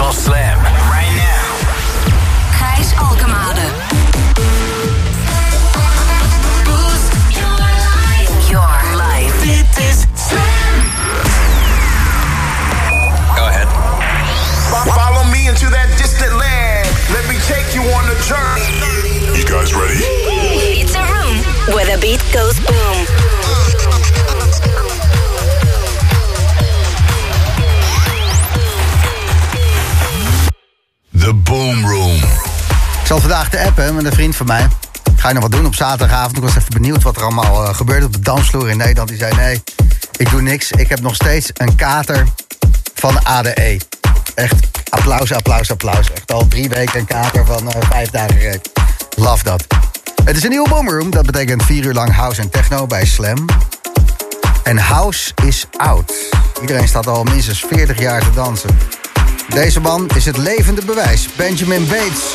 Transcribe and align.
van 0.00 0.12
te 33.50 33.64
appen 33.64 33.94
met 33.94 34.04
een 34.04 34.12
vriend 34.12 34.36
van 34.36 34.46
mij. 34.46 34.68
Ga 35.16 35.28
je 35.28 35.34
nog 35.34 35.42
wat 35.42 35.52
doen 35.52 35.66
op 35.66 35.74
zaterdagavond? 35.74 36.36
Ik 36.36 36.42
was 36.42 36.56
even 36.56 36.72
benieuwd 36.72 37.02
wat 37.02 37.16
er 37.16 37.22
allemaal 37.22 37.62
uh, 37.62 37.74
gebeurde 37.74 38.06
op 38.06 38.12
de 38.12 38.20
dansvloer 38.20 38.70
in 38.70 38.76
Nederland. 38.76 39.08
Die 39.08 39.18
zei 39.18 39.34
nee, 39.34 39.62
ik 40.16 40.30
doe 40.30 40.42
niks. 40.42 40.70
Ik 40.70 40.88
heb 40.88 41.00
nog 41.00 41.14
steeds 41.14 41.50
een 41.54 41.74
kater 41.74 42.26
van 42.94 43.24
ADE. 43.24 43.80
Echt 44.34 44.54
applaus, 44.88 45.32
applaus, 45.32 45.70
applaus. 45.70 46.12
Echt 46.12 46.32
al 46.32 46.46
drie 46.48 46.68
weken 46.68 47.00
een 47.00 47.06
kater 47.06 47.46
van 47.46 47.66
uh, 47.66 47.74
vijf 47.90 48.10
dagen 48.10 48.38
reed. 48.38 48.70
Love 49.16 49.44
dat. 49.44 49.66
Het 50.24 50.36
is 50.36 50.42
een 50.42 50.50
nieuwe 50.50 50.68
boomroom. 50.68 51.10
Dat 51.10 51.26
betekent 51.26 51.62
vier 51.62 51.84
uur 51.84 51.94
lang 51.94 52.14
house 52.14 52.40
en 52.40 52.50
techno 52.50 52.86
bij 52.86 53.06
Slam. 53.06 53.46
En 54.62 54.78
house 54.78 55.32
is 55.44 55.66
oud. 55.76 56.12
Iedereen 56.60 56.88
staat 56.88 57.06
al 57.06 57.24
minstens 57.24 57.64
40 57.68 57.98
jaar 57.98 58.20
te 58.20 58.30
dansen. 58.34 58.78
Deze 59.48 59.80
man 59.80 60.10
is 60.14 60.24
het 60.24 60.36
levende 60.36 60.84
bewijs. 60.84 61.28
Benjamin 61.36 61.88
Bates. 61.88 62.34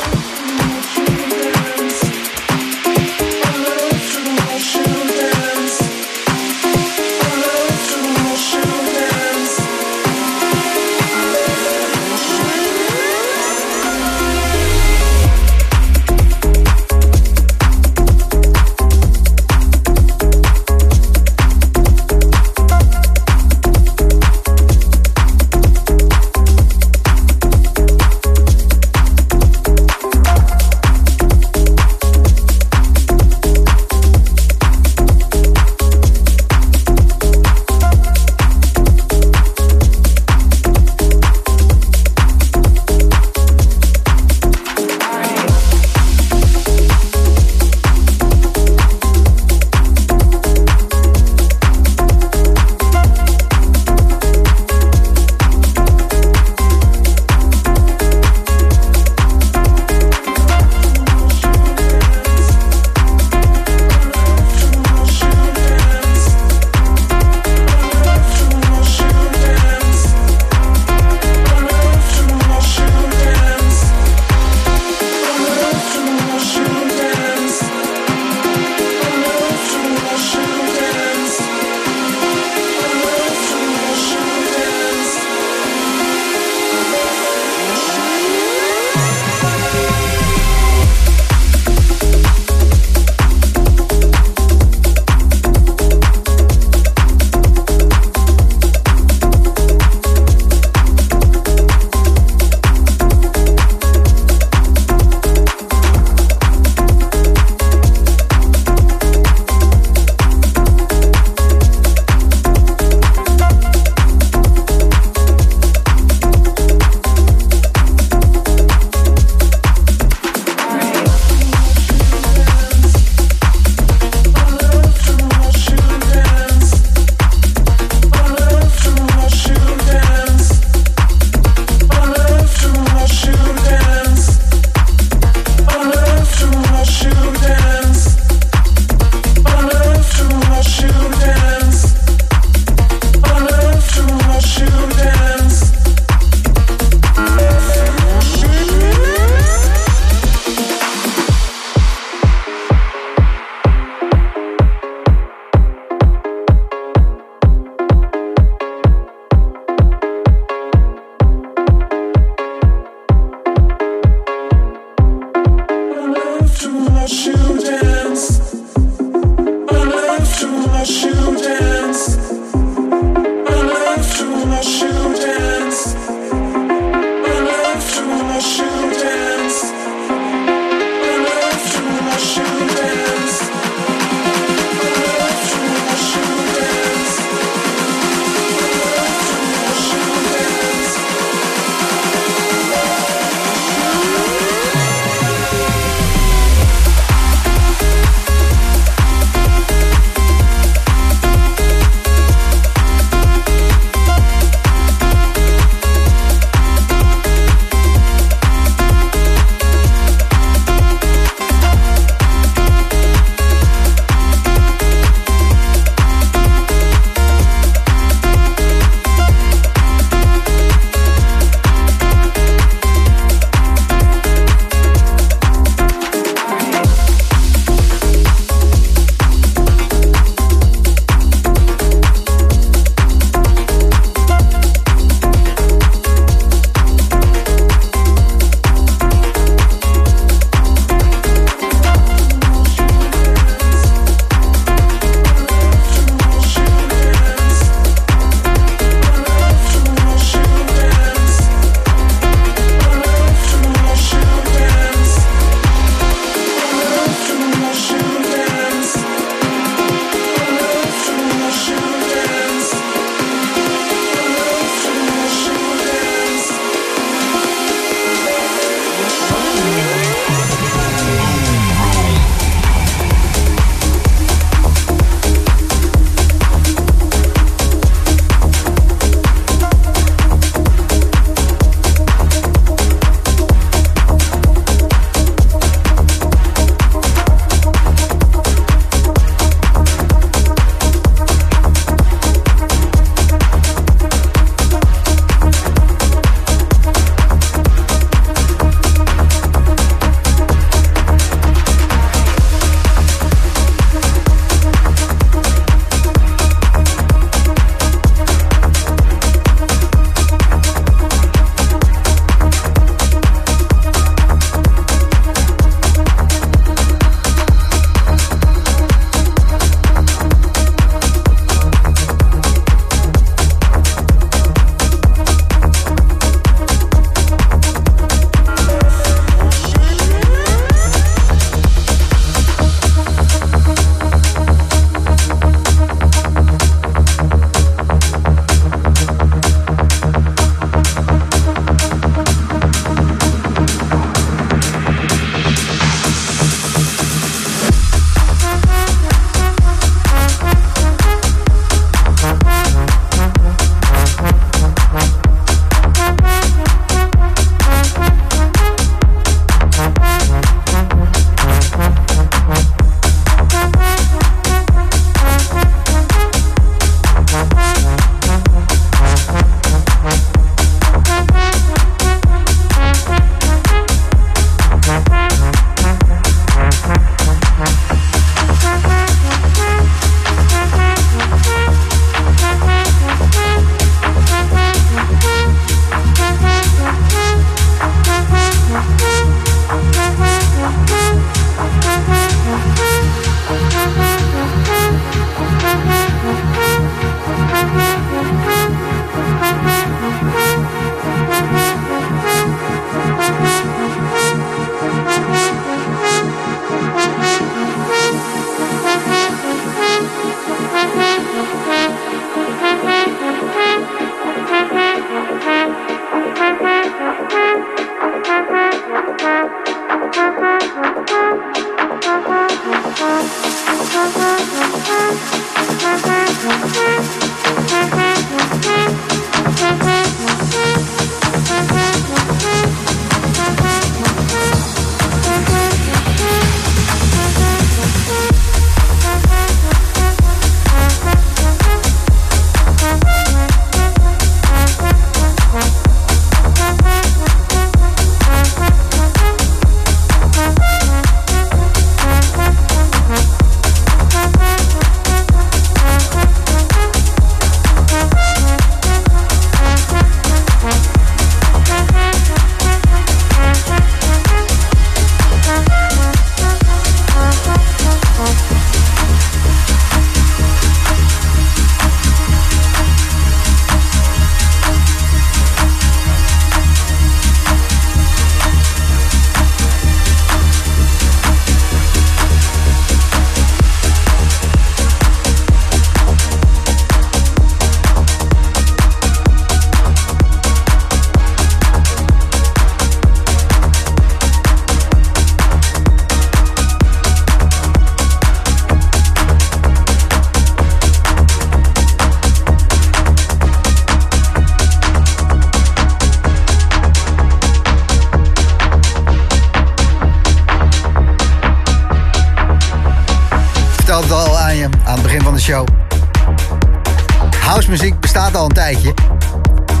Housemuziek 517.40 518.00
bestaat 518.00 518.36
al 518.36 518.44
een 518.44 518.52
tijdje. 518.52 518.94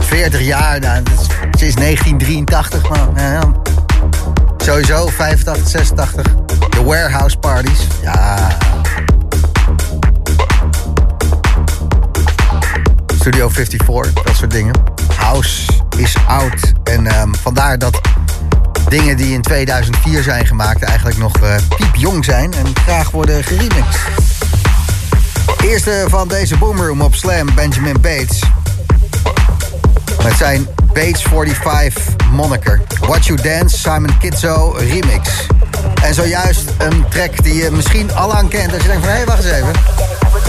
40 0.00 0.40
jaar, 0.40 0.80
nou, 0.80 1.02
is 1.02 1.26
sinds 1.58 1.74
1983. 1.74 2.88
Maar, 2.88 3.44
sowieso 4.56 5.06
85, 5.06 5.68
86. 5.68 6.24
De 6.70 6.82
warehouse 6.84 7.36
parties. 7.36 7.86
Ja. 8.02 8.48
Studio 13.14 13.48
54, 13.48 14.12
dat 14.12 14.36
soort 14.36 14.50
dingen. 14.50 14.74
House 15.16 15.72
is 15.96 16.16
oud. 16.28 16.72
En 16.84 17.06
ehm, 17.06 17.34
vandaar 17.34 17.78
dat 17.78 18.00
dingen 18.88 19.16
die 19.16 19.32
in 19.32 19.42
2004 19.42 20.22
zijn 20.22 20.46
gemaakt 20.46 20.82
eigenlijk 20.82 21.18
nog 21.18 21.36
eh, 21.36 21.54
piepjong 21.76 22.24
zijn 22.24 22.52
en 22.52 22.66
graag 22.74 23.10
worden 23.10 23.44
geremixed. 23.44 24.00
Eerste 25.62 26.04
van 26.08 26.28
deze 26.28 26.56
boomroom 26.56 27.00
op 27.00 27.14
Slam, 27.14 27.54
Benjamin 27.54 28.00
Bates. 28.00 28.40
Met 30.22 30.32
zijn 30.36 30.66
Bates 30.86 31.22
45 31.22 32.02
moniker. 32.30 32.82
Watch 33.00 33.26
You 33.26 33.42
Dance, 33.42 33.78
Simon 33.78 34.18
Kitzo 34.18 34.76
remix. 34.78 35.46
En 36.02 36.14
zojuist 36.14 36.70
een 36.78 37.04
track 37.08 37.42
die 37.42 37.54
je 37.54 37.70
misschien 37.70 38.14
al 38.14 38.34
aan 38.34 38.48
kent. 38.48 38.72
Als 38.72 38.82
je 38.82 38.88
denkt 38.88 39.04
van, 39.04 39.12
hé, 39.12 39.18
hey, 39.18 39.26
wacht 39.26 39.44
eens 39.44 39.52
even. 39.52 39.72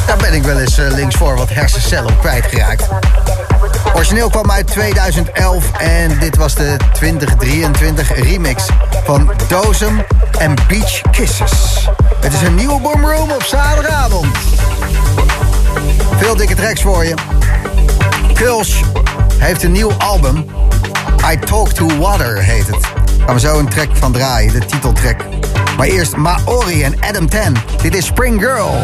Daar 0.08 0.18
ben 0.18 0.34
ik 0.34 0.44
wel 0.44 0.60
eens 0.60 0.80
uh, 0.80 0.88
links 0.92 1.16
voor 1.16 1.36
wat 1.36 1.50
hersencellen 1.50 2.20
kwijtgeraakt. 2.20 2.84
Origineel 3.98 4.30
kwam 4.30 4.52
uit 4.52 4.68
2011 4.68 5.72
en 5.72 6.20
dit 6.20 6.36
was 6.36 6.56
de 6.56 6.76
2023 6.94 8.16
remix 8.16 8.66
van 9.04 9.32
Dozem 9.48 10.06
en 10.38 10.54
Beach 10.68 11.02
Kisses. 11.12 11.88
Het 12.20 12.34
is 12.34 12.42
een 12.42 12.56
nieuwe 12.56 12.82
boomroom 12.82 13.32
op 13.32 13.44
zaterdagavond. 13.44 14.38
Veel 16.18 16.36
dikke 16.36 16.56
tracks 16.56 16.82
voor 16.82 17.06
je. 17.06 17.14
Kulsch 18.34 18.82
heeft 19.38 19.64
een 19.64 19.72
nieuw 19.72 19.92
album. 19.98 20.46
I 21.32 21.40
Talk 21.40 21.70
to 21.70 21.98
Water 22.00 22.44
heet 22.44 22.68
het. 22.68 22.86
Gaan 23.26 23.34
we 23.34 23.40
zo 23.40 23.60
een 23.60 23.70
track 23.70 23.90
van 23.94 24.12
draaien, 24.12 24.54
de 24.54 24.66
titeltrack. 24.66 25.22
Maar 25.78 25.88
eerst 25.88 26.16
Maori 26.16 26.84
en 26.84 26.96
Adam 27.02 27.30
Ten. 27.30 27.56
Dit 27.82 27.96
is 27.96 28.06
Spring 28.06 28.42
Girl. 28.42 28.76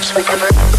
touch 0.00 0.14
whenever. 0.14 0.75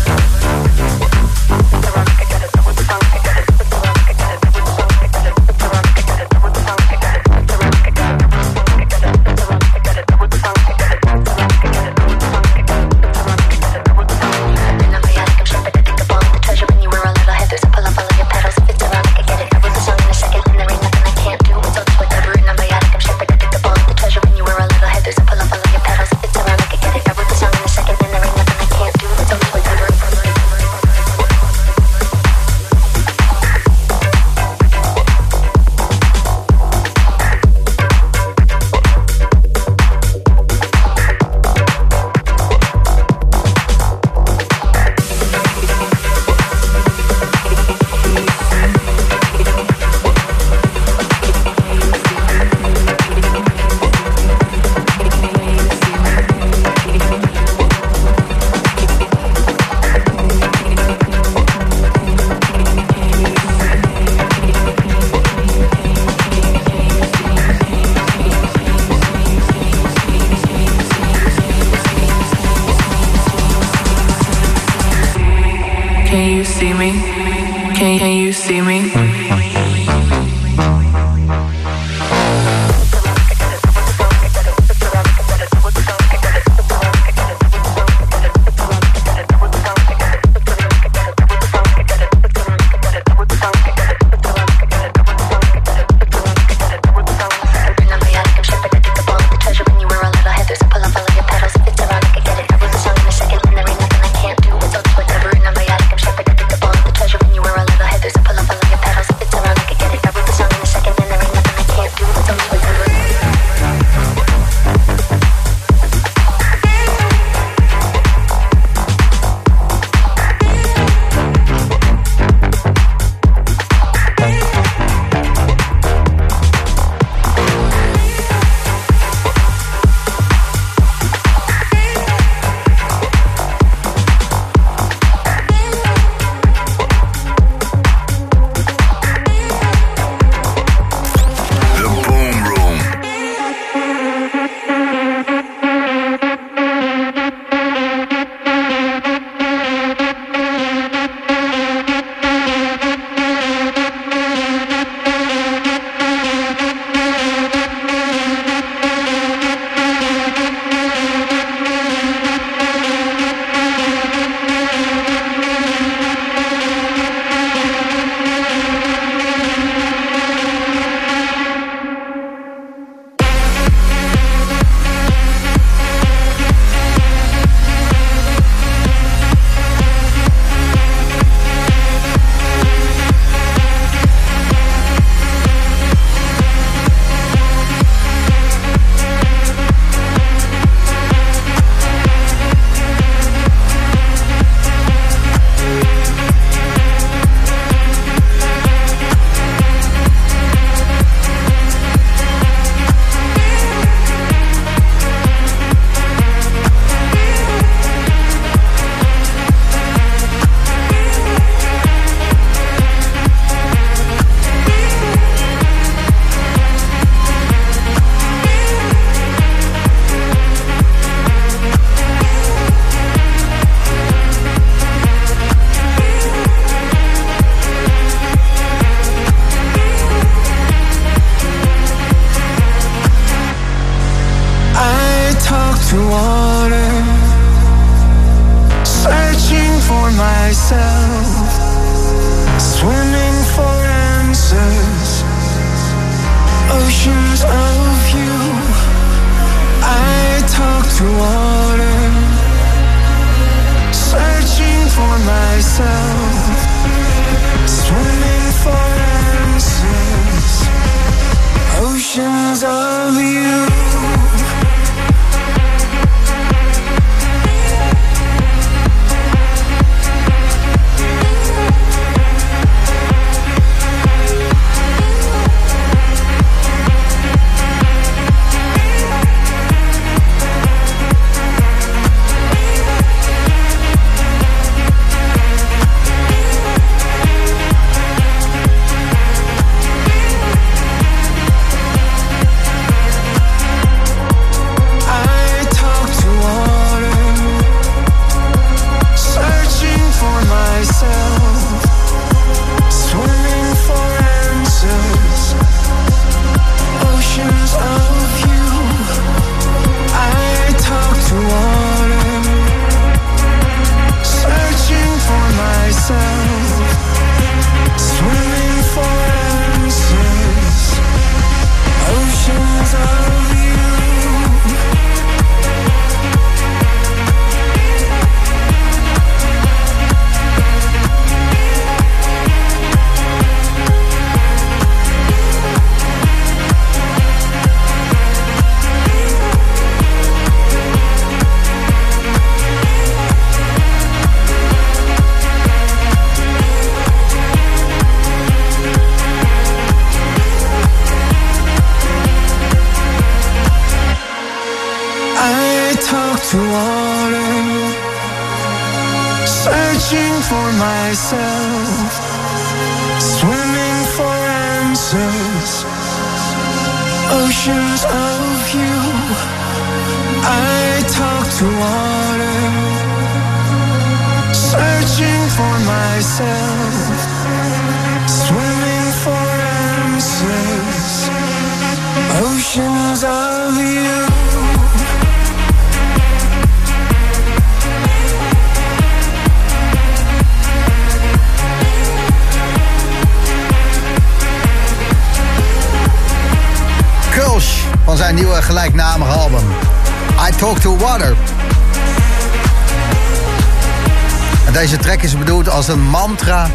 Als 405.87 405.95
een 405.95 406.09
mantra 406.09 406.67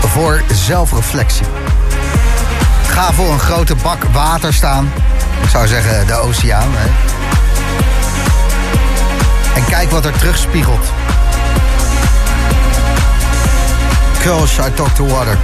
voor 0.00 0.42
zelfreflectie. 0.52 1.46
Ga 2.86 3.12
voor 3.12 3.32
een 3.32 3.38
grote 3.38 3.74
bak 3.74 4.04
water 4.12 4.54
staan. 4.54 4.92
Ik 5.42 5.48
zou 5.48 5.66
zeggen 5.66 6.06
de 6.06 6.14
oceaan. 6.14 6.68
Hè. 6.72 6.88
En 9.54 9.64
kijk 9.64 9.90
wat 9.90 10.04
er 10.04 10.12
terugspiegelt. 10.12 10.86
Kulsh, 14.22 14.58
I 14.58 14.74
Talk 14.74 14.94
to 14.94 15.06
Water. 15.06 15.38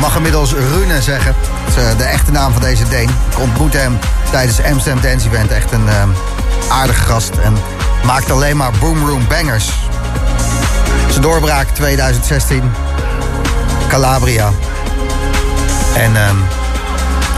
Mag 0.00 0.16
inmiddels 0.16 0.52
Rune 0.52 1.02
zeggen. 1.02 1.34
Dat 1.64 1.76
is 1.76 1.90
eh, 1.90 1.98
de 1.98 2.04
echte 2.04 2.30
naam 2.30 2.52
van 2.52 2.62
deze 2.62 2.88
Deen. 2.88 3.08
Ik 3.30 3.38
ontmoette 3.38 3.78
hem 3.78 3.98
tijdens 4.30 4.56
de 4.56 4.64
Amsterdam 4.64 5.02
Dance 5.02 5.28
Event. 5.28 5.50
Echt 5.50 5.72
een 5.72 5.88
eh, 5.88 6.02
aardige 6.68 7.02
gast. 7.02 7.30
En 7.36 7.56
maakt 8.04 8.30
alleen 8.30 8.56
maar 8.56 8.70
Boom 8.80 9.08
Room 9.08 9.26
bangers. 9.28 9.81
Zijn 11.12 11.24
doorbraak 11.24 11.68
2016. 11.68 12.72
Calabria. 13.88 14.52
En 15.94 16.16
ehm, 16.16 16.36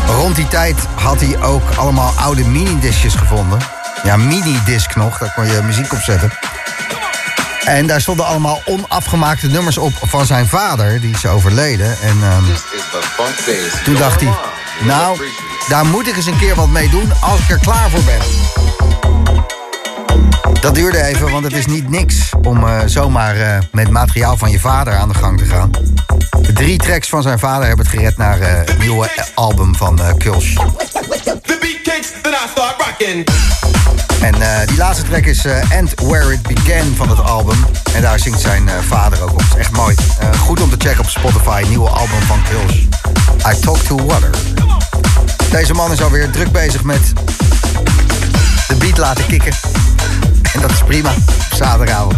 rond 0.07 0.37
die 0.37 0.49
tijd 0.49 0.77
had 0.95 1.21
hij 1.21 1.43
ook 1.43 1.71
allemaal 1.77 2.13
oude 2.17 2.45
minidiscjes 2.45 3.15
gevonden. 3.15 3.59
Ja, 4.03 4.17
minidisc 4.17 4.95
nog. 4.95 5.19
Daar 5.19 5.33
kon 5.35 5.47
je 5.47 5.61
muziek 5.63 5.93
op 5.93 5.99
zetten. 5.99 6.31
En 7.65 7.87
daar 7.87 8.01
stonden 8.01 8.27
allemaal 8.27 8.63
onafgemaakte 8.65 9.47
nummers 9.47 9.79
op 9.79 9.93
van 10.03 10.27
zijn 10.27 10.47
vader. 10.47 11.01
Die 11.01 11.15
is 11.15 11.27
overleden. 11.27 12.01
En 12.01 12.23
ehm, 12.23 12.45
toen 13.85 13.95
dacht 13.95 14.21
hij... 14.21 14.33
Nou, 14.81 15.19
daar 15.69 15.87
moet 15.87 16.09
ik 16.09 16.17
eens 16.17 16.27
een 16.27 16.39
keer 16.39 16.55
wat 16.55 16.69
mee 16.69 16.89
doen 16.89 17.13
als 17.21 17.41
ik 17.41 17.51
er 17.51 17.59
klaar 17.59 17.91
voor 17.91 18.05
ben. 18.05 18.63
Dat 20.64 20.74
duurde 20.74 21.03
even, 21.03 21.31
want 21.31 21.44
het 21.44 21.53
is 21.53 21.66
niet 21.66 21.90
niks 21.90 22.31
om 22.42 22.66
eh, 22.66 22.81
zomaar 22.87 23.37
eh, 23.37 23.59
met 23.72 23.90
materiaal 23.90 24.37
van 24.37 24.50
je 24.50 24.61
vader 24.61 24.96
aan 24.96 25.09
de 25.09 25.14
gang 25.14 25.38
te 25.38 25.44
gaan. 25.44 25.70
Drie 26.55 26.79
tracks 26.79 27.09
van 27.09 27.22
zijn 27.22 27.38
vader 27.38 27.66
hebben 27.66 27.87
het 27.87 27.94
gered 27.94 28.16
naar 28.16 28.40
eh, 28.40 28.57
het 28.57 28.79
nieuwe 28.79 29.09
album 29.35 29.74
van 29.74 29.98
eh 30.00 30.12
Kulsh. 30.18 30.55
The 30.55 31.57
beat 31.61 31.81
kicks, 31.83 32.09
then 32.22 32.33
I 32.33 32.48
start 32.50 32.74
rocking. 32.79 33.29
En 34.20 34.66
die 34.66 34.77
laatste 34.77 35.05
track 35.05 35.24
is 35.24 35.44
End 35.68 35.92
Where 36.00 36.33
It 36.33 36.42
Began 36.42 36.94
van 36.96 37.09
het 37.09 37.20
album. 37.20 37.66
En 37.94 38.03
daar 38.03 38.18
zingt 38.18 38.40
zijn 38.40 38.68
vader 38.88 39.22
ook 39.22 39.33
op. 39.33 39.38
Het 39.38 39.48
is 39.53 39.59
echt 39.59 39.72
mooi. 39.72 39.96
Goed 40.38 40.61
om 40.61 40.70
te 40.70 40.77
checken 40.79 41.00
op 41.00 41.09
Spotify. 41.09 41.64
Nieuwe 41.68 41.88
album 41.88 42.22
van 42.22 42.38
Kulsh. 42.50 42.77
I 43.55 43.61
Talk 43.61 43.79
to 43.79 44.07
Water. 44.07 44.31
Deze 45.50 45.74
man 45.74 45.92
is 45.92 46.03
alweer 46.03 46.31
druk 46.31 46.53
bezig 46.53 46.85
met 46.85 47.12
de 48.68 48.74
beat 48.74 48.98
laten 48.98 49.27
kicken. 49.27 49.53
En 50.55 50.61
dat 50.61 50.71
is 50.71 50.83
prima. 50.87 51.12
Zaterdagavond. 51.55 52.17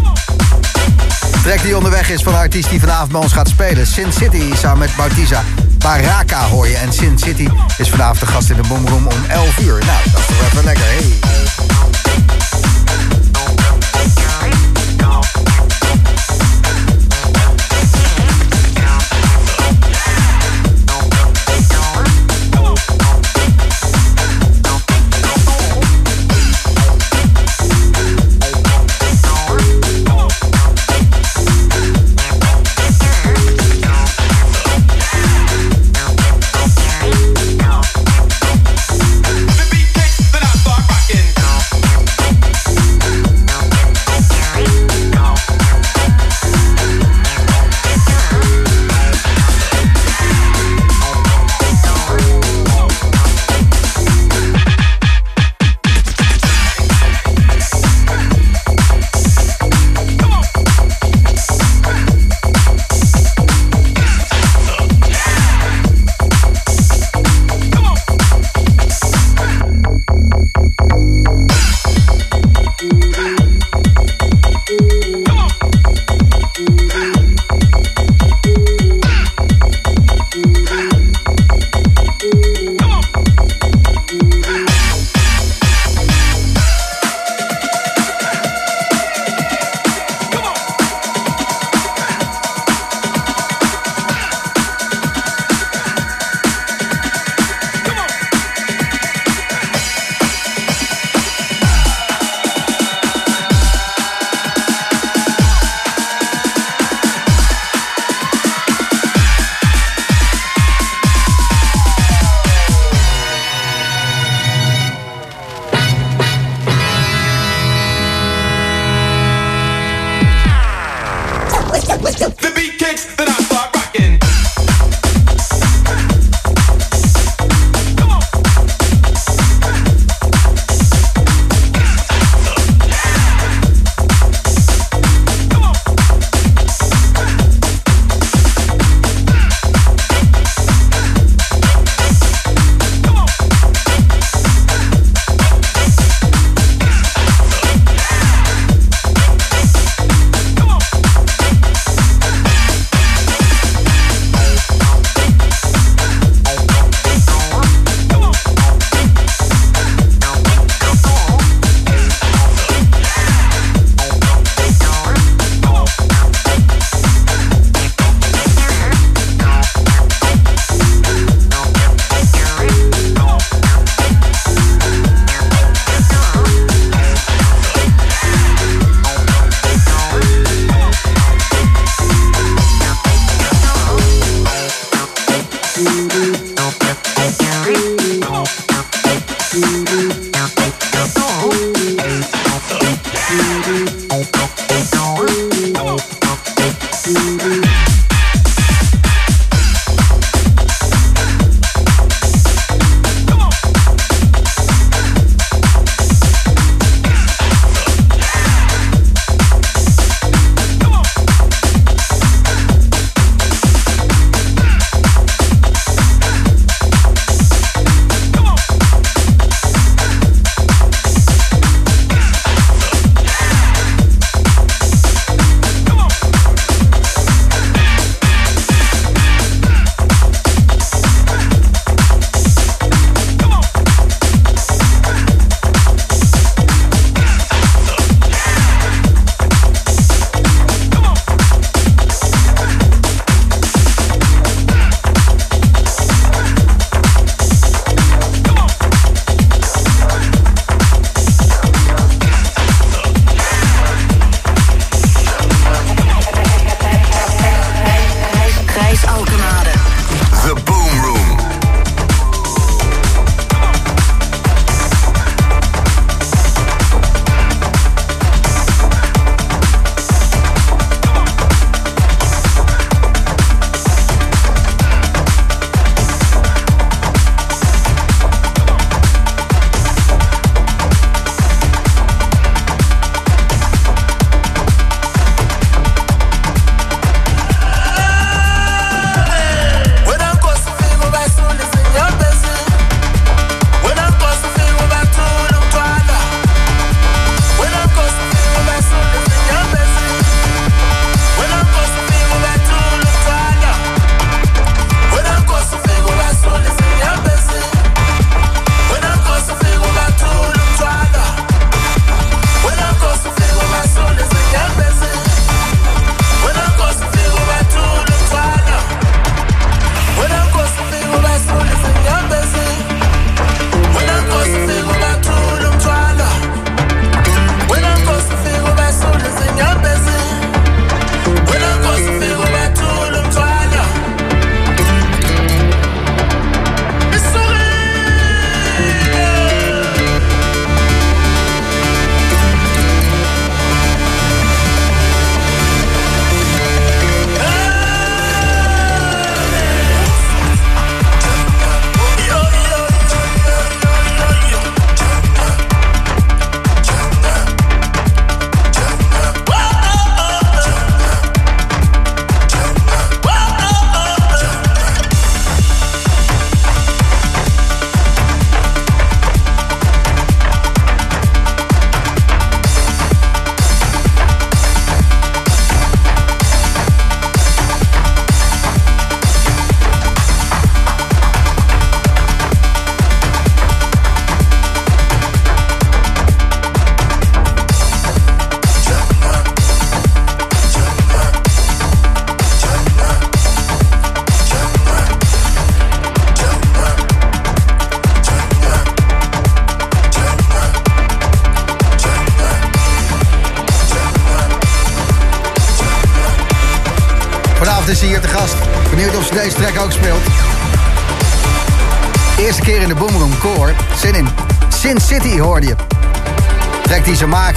De 1.33 1.41
track 1.43 1.63
die 1.63 1.77
onderweg 1.77 2.11
is 2.11 2.23
van 2.23 2.33
een 2.33 2.39
artiest 2.39 2.71
die 2.71 2.81
vanavond 2.81 3.13
bij 3.13 3.21
ons 3.21 3.33
gaat 3.33 3.49
spelen. 3.49 3.87
Sin 3.87 4.13
City 4.13 4.55
samen 4.57 4.79
met 4.79 4.97
Bautiza. 4.97 5.43
Baraka 5.79 6.45
hoor 6.45 6.69
je. 6.69 6.77
En 6.77 6.93
Sin 6.93 7.19
City 7.19 7.49
is 7.79 7.89
vanavond 7.89 8.21
de 8.21 8.27
gast 8.27 8.51
in 8.51 8.57
de 8.57 8.69
Boomroom 8.69 9.07
om 9.07 9.25
11 9.29 9.59
uur. 9.59 9.79
Nou, 9.79 10.11
dat 10.13 10.21
is 10.21 10.27
toch 10.27 10.47
even 10.47 10.65
lekker. 10.65 10.85
Hey. 10.85 11.76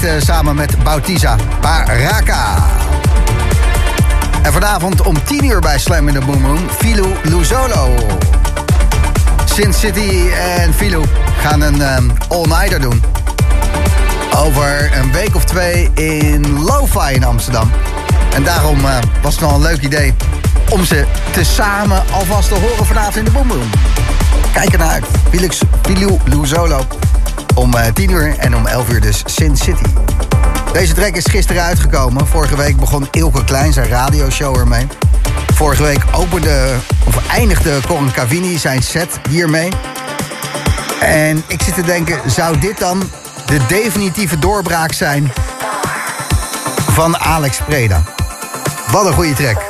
Maakte 0.01 0.25
samen 0.25 0.55
met 0.55 0.83
Bautista. 0.83 1.35
Baraka. 1.61 2.55
En 4.41 4.53
vanavond 4.53 5.01
om 5.01 5.23
10 5.23 5.45
uur 5.45 5.59
bij 5.59 5.79
Slam 5.79 6.07
in 6.07 6.13
de 6.13 6.25
Boomroom. 6.25 6.69
Filou 6.69 7.07
Luzolo. 7.23 7.95
Sin 9.45 9.73
City 9.73 10.29
en 10.59 10.73
Filou 10.73 11.05
gaan 11.39 11.61
een 11.61 11.81
ehm, 11.81 12.09
all-nighter 12.27 12.81
doen. 12.81 13.03
Over 14.35 14.91
een 14.97 15.11
week 15.11 15.35
of 15.35 15.43
twee 15.43 15.89
in 15.93 16.63
Lo-Fi 16.63 17.13
in 17.13 17.23
Amsterdam. 17.23 17.71
En 18.33 18.43
daarom 18.43 18.85
eh, 18.85 18.97
was 19.21 19.31
het 19.31 19.41
wel 19.41 19.53
een 19.53 19.61
leuk 19.61 19.81
idee 19.81 20.13
om 20.69 20.85
ze 20.85 21.05
te 21.31 21.43
samen 21.43 22.03
alvast 22.11 22.47
te 22.47 22.55
horen 22.55 22.85
vanavond 22.85 23.15
in 23.15 23.23
de 23.23 23.31
Boomroom. 23.31 23.69
Kijk 24.53 24.71
ernaar 24.71 24.91
uit. 24.91 25.05
Felix 25.29 25.61
Luzolo 26.25 26.85
om 27.59 27.73
eh, 27.73 27.93
10 27.93 28.11
uur 28.11 28.37
en 28.37 28.55
om 28.55 28.67
11 28.67 28.89
uur 28.89 29.01
dus 29.01 29.23
Sin 29.25 29.57
City. 29.57 29.83
Deze 30.73 30.93
track 30.93 31.15
is 31.15 31.25
gisteren 31.25 31.63
uitgekomen. 31.63 32.27
Vorige 32.27 32.55
week 32.55 32.77
begon 32.77 33.07
Ilke 33.11 33.43
Klein 33.43 33.73
zijn 33.73 33.87
radioshow 33.87 34.57
ermee. 34.57 34.87
Vorige 35.53 35.83
week 35.83 36.03
opende, 36.11 36.75
of 37.03 37.27
eindigde 37.27 37.79
Corin 37.87 38.11
Cavini 38.11 38.57
zijn 38.57 38.83
set 38.83 39.19
hiermee. 39.29 39.69
En 40.99 41.43
ik 41.47 41.61
zit 41.61 41.73
te 41.73 41.83
denken, 41.83 42.31
zou 42.31 42.57
dit 42.57 42.79
dan 42.79 43.09
de 43.45 43.59
definitieve 43.67 44.39
doorbraak 44.39 44.93
zijn 44.93 45.31
van 46.91 47.17
Alex 47.17 47.59
Preda? 47.65 48.03
Wat 48.91 49.05
een 49.05 49.13
goede 49.13 49.33
track. 49.33 49.61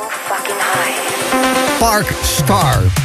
Park 1.78 2.12
Star. 2.22 2.99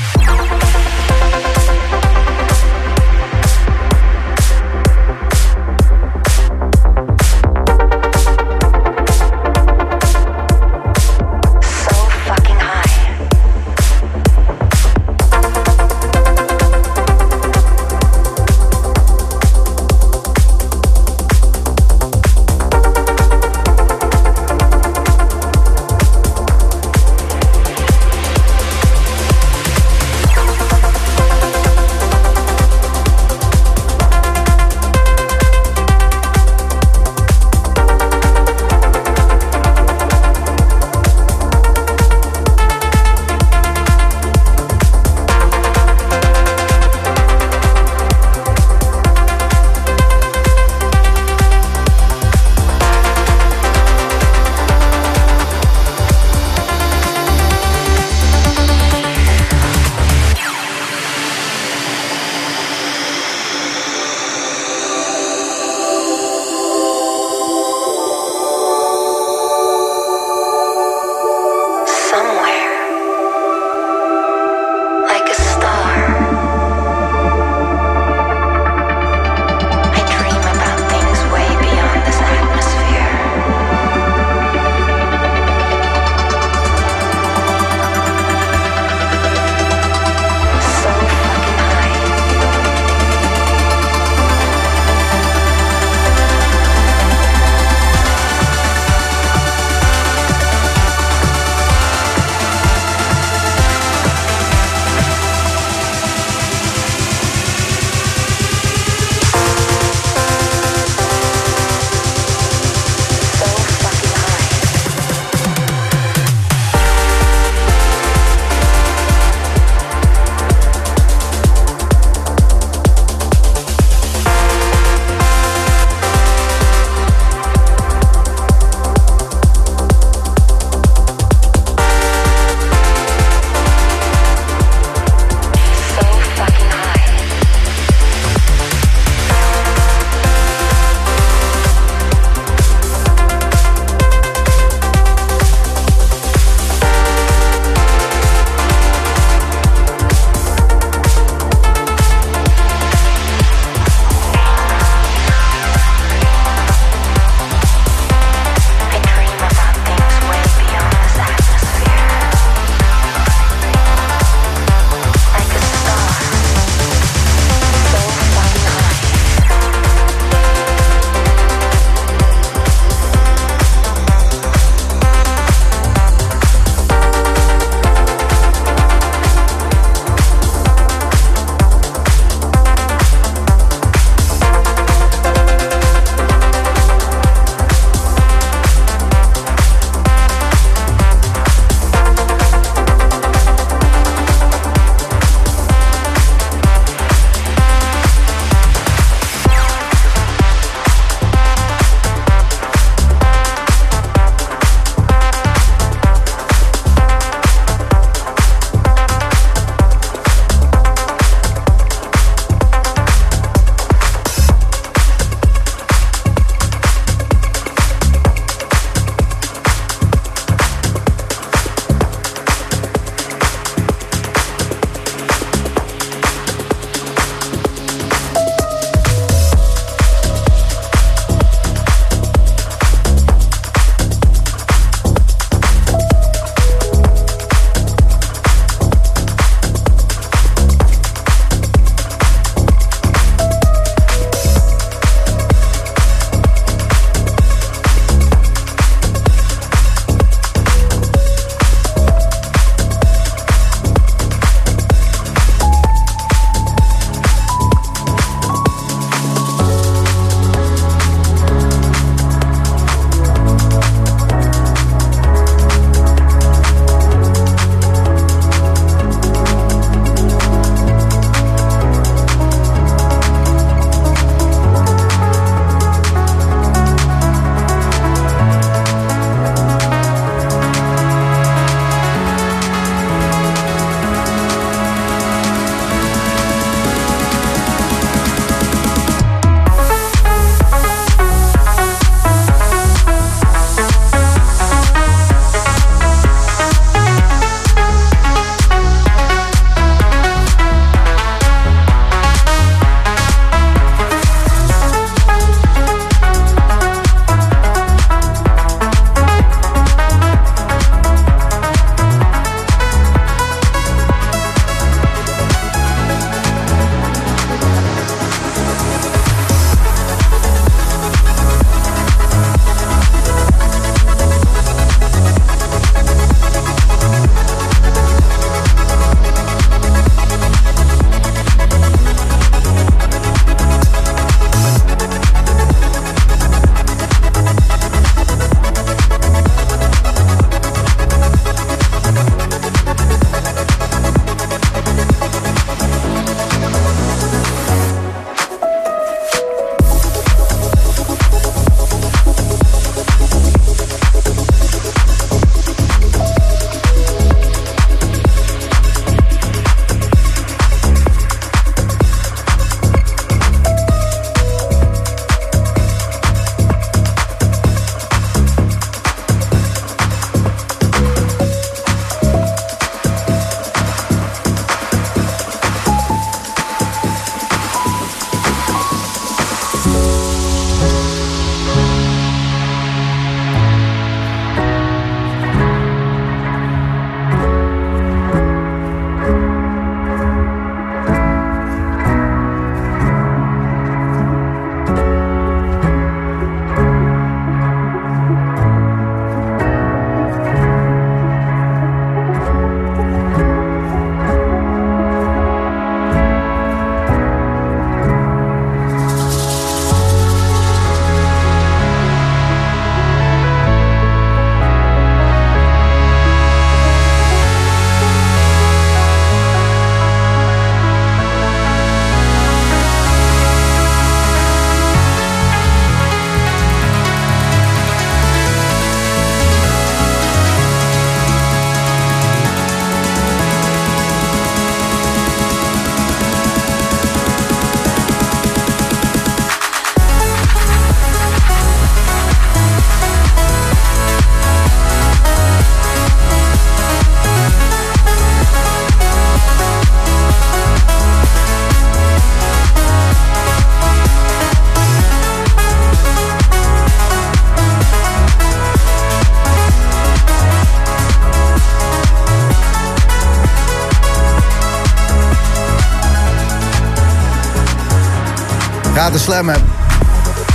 Raad 469.16 469.24
slammen. 469.24 469.56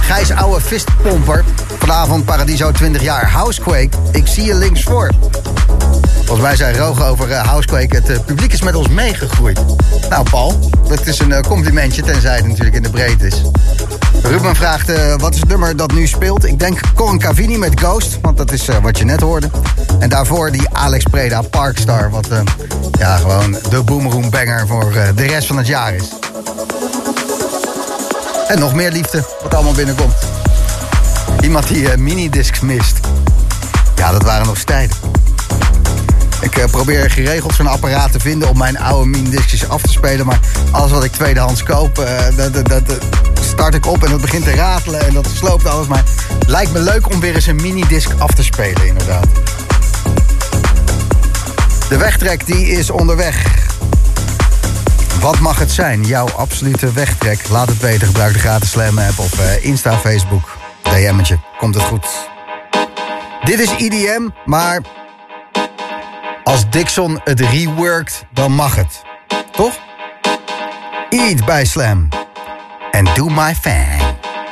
Gijs 0.01 0.31
ouwe 0.31 0.61
fistpomper. 0.61 1.45
Vanavond 1.79 2.25
Paradiso 2.25 2.73
20 2.73 3.03
jaar. 3.03 3.31
Housequake. 3.31 3.89
Ik 4.13 4.27
zie 4.27 4.45
je 4.45 4.55
links 4.55 4.83
voor. 4.83 5.11
Volgens 6.15 6.41
mij 6.41 6.57
zei 6.57 6.77
Roge 6.77 7.05
over 7.05 7.31
eh, 7.31 7.47
Housequake. 7.47 7.97
Het 7.97 8.09
eh, 8.09 8.19
publiek 8.27 8.53
is 8.53 8.63
met 8.63 8.75
ons 8.75 8.89
meegegroeid. 8.89 9.61
Nou, 10.09 10.31
Paul, 10.31 10.71
dat 10.89 11.07
is 11.07 11.19
een 11.19 11.33
eh, 11.33 11.43
complimentje. 11.43 12.03
Tenzij 12.03 12.37
het 12.37 12.47
natuurlijk 12.47 12.77
in 12.77 12.83
de 12.83 12.91
breedte 12.91 13.27
is. 13.27 13.43
Ruben 14.23 14.57
vraagt 14.57 15.17
wat 15.17 15.35
is 15.35 15.41
het 15.41 15.49
nummer 15.49 15.77
dat 15.77 15.93
nu 15.93 16.07
speelt. 16.07 16.45
Ik 16.45 16.59
denk 16.59 16.81
Corin 16.95 17.19
Cavini 17.19 17.59
met 17.59 17.81
Ghost. 17.81 18.19
Want 18.23 18.37
dat 18.37 18.53
is 18.53 18.69
wat 18.83 18.99
je 18.99 19.05
net 19.05 19.21
hoorde. 19.21 19.51
En 19.99 20.09
daarvoor 20.09 20.51
die 20.51 20.69
Alex 20.73 21.05
Preda 21.05 21.43
Parkstar. 21.43 22.11
Wat 22.11 22.29
ja, 22.99 23.17
gewoon 23.17 23.57
de 23.71 23.83
boomroom 23.83 24.31
banger 24.31 24.67
voor 24.67 24.93
de 25.15 25.27
rest 25.27 25.47
van 25.47 25.57
het 25.57 25.67
jaar 25.67 25.95
is. 25.95 26.20
En 28.51 28.59
nog 28.59 28.75
meer 28.75 28.93
liefde, 28.93 29.25
wat 29.43 29.55
allemaal 29.55 29.73
binnenkomt. 29.73 30.15
Iemand 31.41 31.69
die 31.69 31.91
eh, 31.91 31.99
minidiscs 31.99 32.61
mist. 32.61 33.01
Ja, 33.97 34.13
dat 34.13 34.23
waren 34.23 34.47
nog 34.47 34.59
tijden. 34.59 34.97
Ik 36.41 36.57
eh, 36.57 36.65
probeer 36.65 37.11
geregeld 37.11 37.55
zo'n 37.55 37.67
apparaat 37.67 38.13
te 38.13 38.21
vinden 38.21 38.49
om 38.49 38.59
mijn 38.59 38.79
oude 38.79 39.09
minidiscjes 39.09 39.69
af 39.69 39.83
te 39.83 39.93
spelen. 39.93 40.27
Maar 40.27 40.41
alles 40.71 40.91
wat 40.91 41.05
ik 41.05 41.13
tweedehands 41.13 41.63
koop, 41.63 41.99
eh, 41.99 42.37
dat, 42.37 42.69
dat, 42.69 42.83
start 43.41 43.75
ik 43.75 43.87
op 43.87 44.05
en 44.05 44.11
dat 44.11 44.21
begint 44.21 44.45
te 44.45 44.55
ratelen 44.55 45.07
en 45.07 45.15
dat 45.15 45.29
sloopt 45.35 45.67
alles. 45.67 45.87
Maar 45.87 46.05
lijkt 46.47 46.73
me 46.73 46.79
leuk 46.79 47.13
om 47.13 47.21
weer 47.21 47.35
eens 47.35 47.47
een 47.47 47.57
minidisc 47.63 48.11
af 48.19 48.31
te 48.31 48.45
spelen, 48.45 48.87
inderdaad. 48.87 49.27
De 51.89 51.97
wegtrek 51.97 52.47
die 52.47 52.67
is 52.67 52.91
onderweg. 52.91 53.69
Wat 55.21 55.41
mag 55.41 55.59
het 55.59 55.71
zijn? 55.71 56.03
Jouw 56.05 56.29
absolute 56.37 56.93
wegtrek? 56.93 57.49
Laat 57.49 57.69
het 57.69 57.79
weten. 57.79 58.07
Gebruik 58.07 58.33
de 58.33 58.39
gratis 58.39 58.71
Slam 58.71 58.99
app 58.99 59.19
of 59.19 59.39
eh, 59.39 59.65
Insta, 59.65 59.99
Facebook. 59.99 60.57
DM'tje. 60.83 61.39
Komt 61.59 61.75
het 61.75 61.85
goed. 61.85 62.07
Dit 63.45 63.59
is 63.59 63.71
IDM, 63.77 64.29
maar 64.45 64.81
als 66.45 66.71
Dixon 66.71 67.21
het 67.25 67.41
reworkt, 67.41 68.25
dan 68.33 68.53
mag 68.53 68.77
het. 68.77 69.03
Toch? 69.51 69.79
Eat 71.11 71.45
bij 71.45 71.65
Slam. 71.65 72.09
En 72.91 73.05
do 73.15 73.29
my 73.29 73.55
thing. 73.61 74.03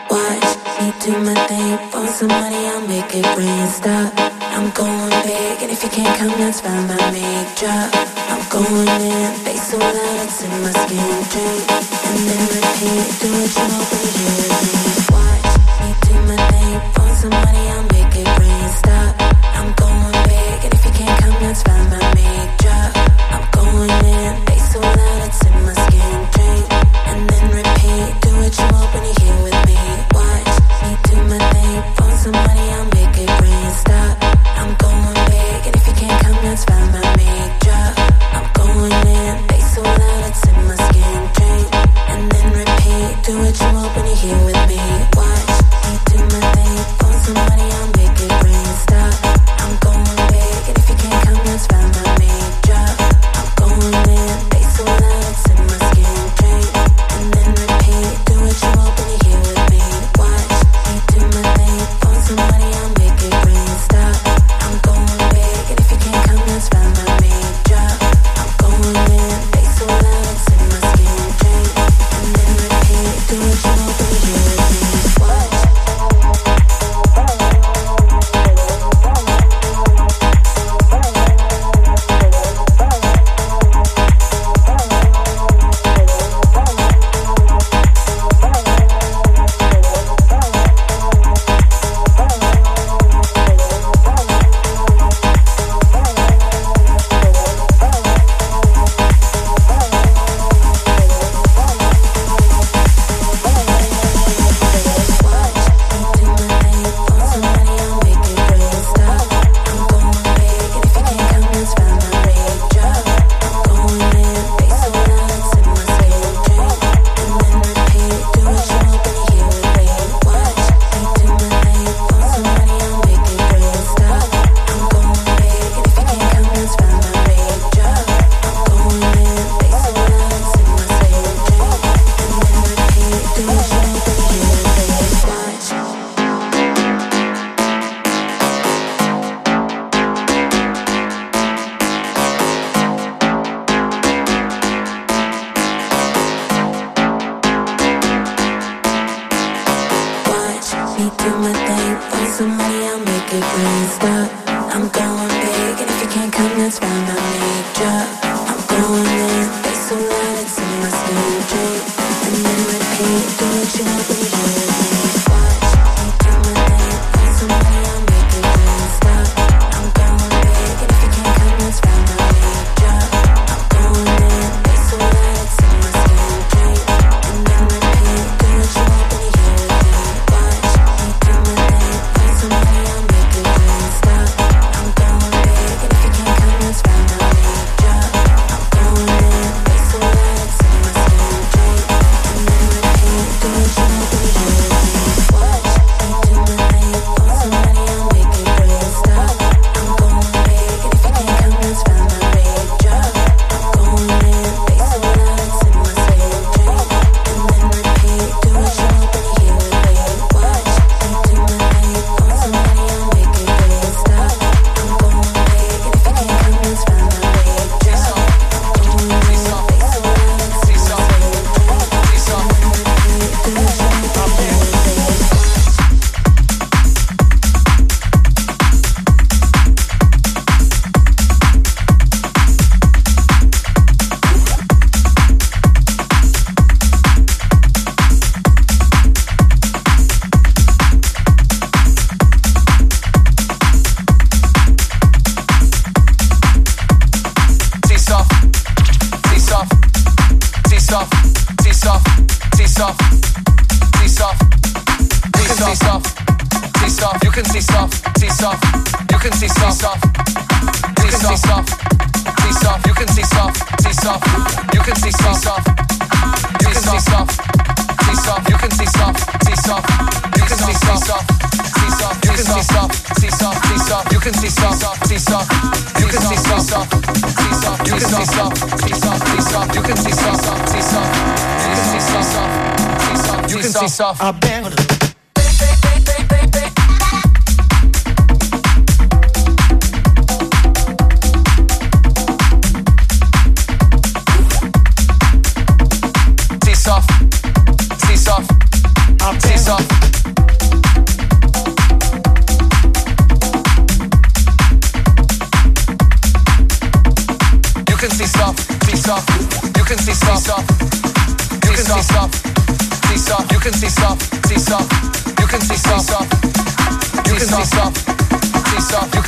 Watch 0.09 0.57
me 0.81 0.93
do 1.05 1.19
my 1.19 1.47
thing 1.47 1.79
for 1.91 2.09
some 2.19 2.41
money, 2.41 2.67
I'll 2.67 2.87
make 2.87 3.19
it 3.19 3.27
rain. 3.37 3.69
Stop. 3.75 4.13
I'm 4.57 4.71
going 4.73 5.09
big, 5.23 5.63
and 5.63 5.71
if 5.71 5.83
you 5.83 5.91
can't 5.91 6.19
come, 6.19 6.37
that's 6.39 6.61
fine 6.61 6.87
by 6.87 7.11
me. 7.11 7.45
Drop. 7.55 8.18
Going 8.51 8.67
in, 8.67 9.35
face 9.45 9.75
loud, 9.75 10.25
it's 10.25 10.43
in 10.43 10.51
my 10.63 10.71
skin. 10.71 10.97
Drink, 11.33 11.69
and 12.09 12.19
then 12.27 12.43
repeat. 12.49 13.09
Do 13.21 13.29
what 13.37 13.53
you 13.57 13.67
want 13.69 13.87
when 13.93 14.09
you're 14.17 14.35
with 14.39 14.57
me. 14.65 14.73
Watch 15.13 15.53
me 15.81 15.89
do 16.07 16.15
my 16.27 16.37
thing 16.49 16.81
for 16.95 17.09
some 17.21 17.31
money, 17.45 17.65
I'll 17.69 17.83
make 17.93 18.17
it 18.17 18.29
rain. 18.41 18.69
Stop. 18.71 19.13
I'm 19.55 19.69
going 19.75 20.17
big, 20.25 20.65
and 20.65 20.73
if 20.75 20.83
you 20.87 20.93
can't 20.93 21.17
come, 21.23 21.37
that's 21.43 21.63
fine 21.63 21.91
by 21.91 22.01
me. 22.15 22.27
Drop. 22.59 22.91
I'm 23.31 23.45
going 23.53 23.91
in, 24.17 24.48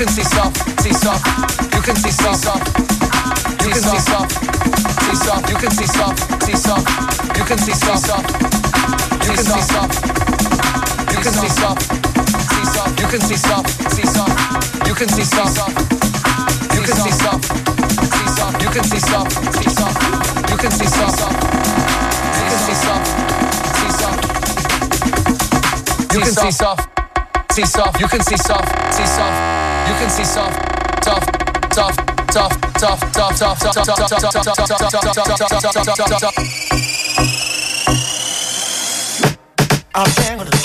can 0.07 0.09
see 0.15 0.25
soft, 0.25 0.57
see 0.81 0.95
soft. 0.95 1.27
You 1.75 1.83
can 1.83 1.95
see 1.95 2.11
soft, 2.11 2.41
You 3.61 3.69
can 3.69 3.83
see 3.83 4.01
soft, 4.01 4.33
see 5.05 5.15
soft. 5.15 5.51
You 5.51 5.57
can 5.57 5.71
see 5.71 5.87
soft, 5.87 6.43
see 6.43 6.57
soft. 6.57 6.89
You 7.37 7.45
can 7.45 7.59
see 7.59 7.75
soft, 7.75 8.09
You 9.21 9.35
can 9.35 9.45
see 9.45 9.61
soft. 9.61 10.01
You 11.13 11.21
can 11.21 11.35
see 11.37 11.51
soft, 11.53 11.83
see 12.49 12.65
soft. 12.65 12.99
You 12.99 13.07
can 13.13 13.21
see 13.21 13.37
soft, 13.37 13.69
see 13.93 14.07
soft. 14.07 14.89
You 14.89 14.95
can 14.95 15.09
see 15.11 15.25
soft, 15.29 15.69
You 16.73 16.81
can 16.81 16.97
see 16.97 17.13
soft, 17.13 17.45
see 18.17 18.29
soft. 18.41 18.63
You 18.63 18.71
can 18.73 18.83
see 18.89 19.01
soft, 19.05 19.33
see 19.53 19.69
soft. 19.69 20.01
You 20.49 20.57
can 20.57 20.71
see 20.71 20.89
soft, 20.89 21.37
You 22.41 22.49
can 22.49 22.59
see 22.65 22.75
soft, 22.81 23.07
see 23.77 23.93
soft. 24.01 24.21
You 26.15 26.21
can 26.21 26.33
see 26.33 26.51
soft, 26.51 26.89
see 27.53 27.67
soft. 27.67 28.01
You 28.01 28.09
can 28.09 28.23
see 28.23 28.37
soft, 28.39 28.95
see 28.95 29.05
soft. 29.05 29.60
You 29.91 29.97
can 29.97 30.09
see 30.09 30.23
soft, 30.23 30.57
tough, 31.03 31.27
tough, 31.71 31.97
tough, 32.29 32.55
tough, 32.75 33.13
tough, 33.13 33.37
tough, 33.37 33.59
tough, 33.59 33.59
tough, 33.59 33.97
tough, 33.97 33.97
tough, 33.97 33.97
tough, 33.97 34.23
tough, 34.31 34.95
tough, 35.51 35.75
tough, 35.75 35.97
tough, 35.97 36.21
tough. 36.21 36.37
I 39.93 40.60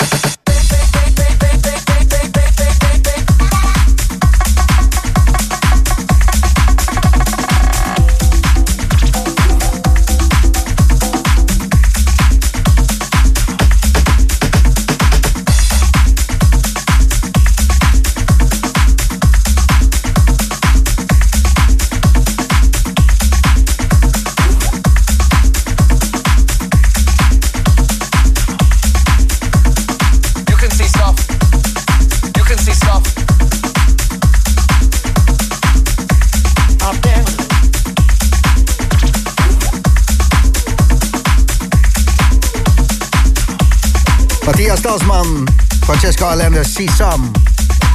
Francesco 46.06 46.32
Allende, 46.32 46.64
Sisam. 46.64 47.30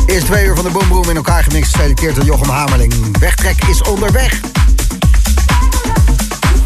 Eerst 0.05 0.25
twee 0.25 0.45
uur 0.45 0.55
van 0.55 0.63
de 0.63 0.71
Boom 0.71 0.87
Boom 0.87 1.09
in 1.09 1.15
elkaar 1.15 1.43
gemixt, 1.43 1.71
geselecteerd 1.71 2.15
door 2.15 2.23
Jochem 2.25 2.49
Hamerling. 2.49 3.17
Wegtrek 3.19 3.63
is 3.63 3.81
onderweg. 3.81 4.39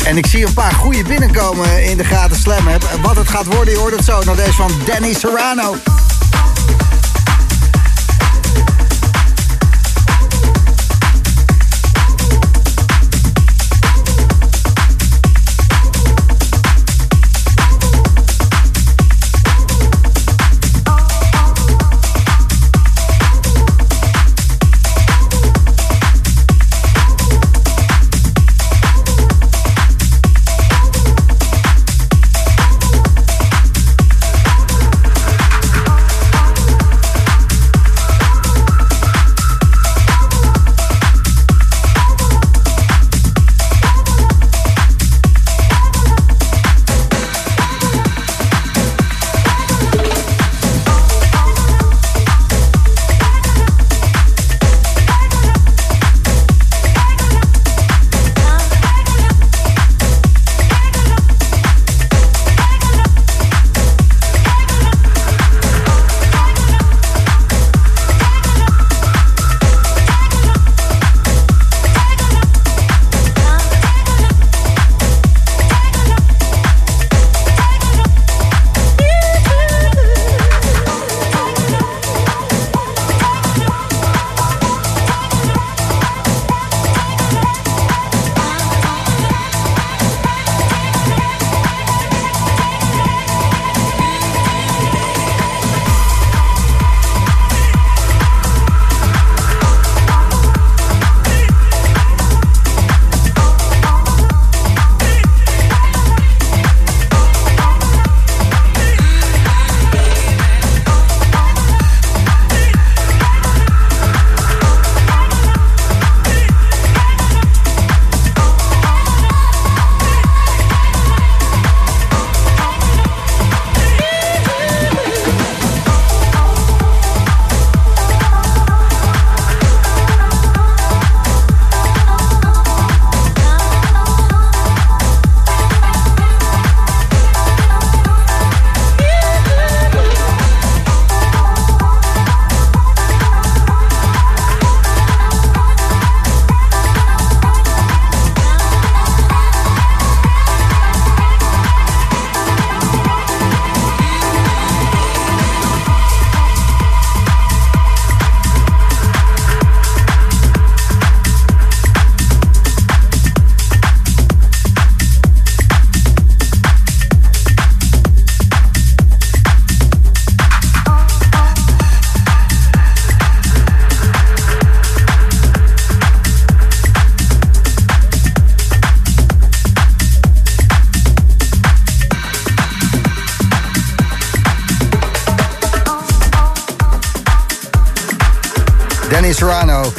En 0.06 0.18
ik 0.18 0.26
zie 0.26 0.46
een 0.46 0.54
paar 0.54 0.72
goede 0.72 1.04
binnenkomen 1.04 1.86
in 1.86 1.98
de 1.98 2.04
gratis 2.04 2.42
slam. 2.42 2.66
Wat 3.02 3.16
het 3.16 3.30
gaat 3.30 3.46
worden, 3.46 3.74
je 3.74 3.80
hoort 3.80 3.96
het 3.96 4.06
zo. 4.06 4.24
Naar 4.24 4.36
deze 4.36 4.54
van 4.54 4.72
Danny 4.86 5.14
Serrano. 5.14 5.76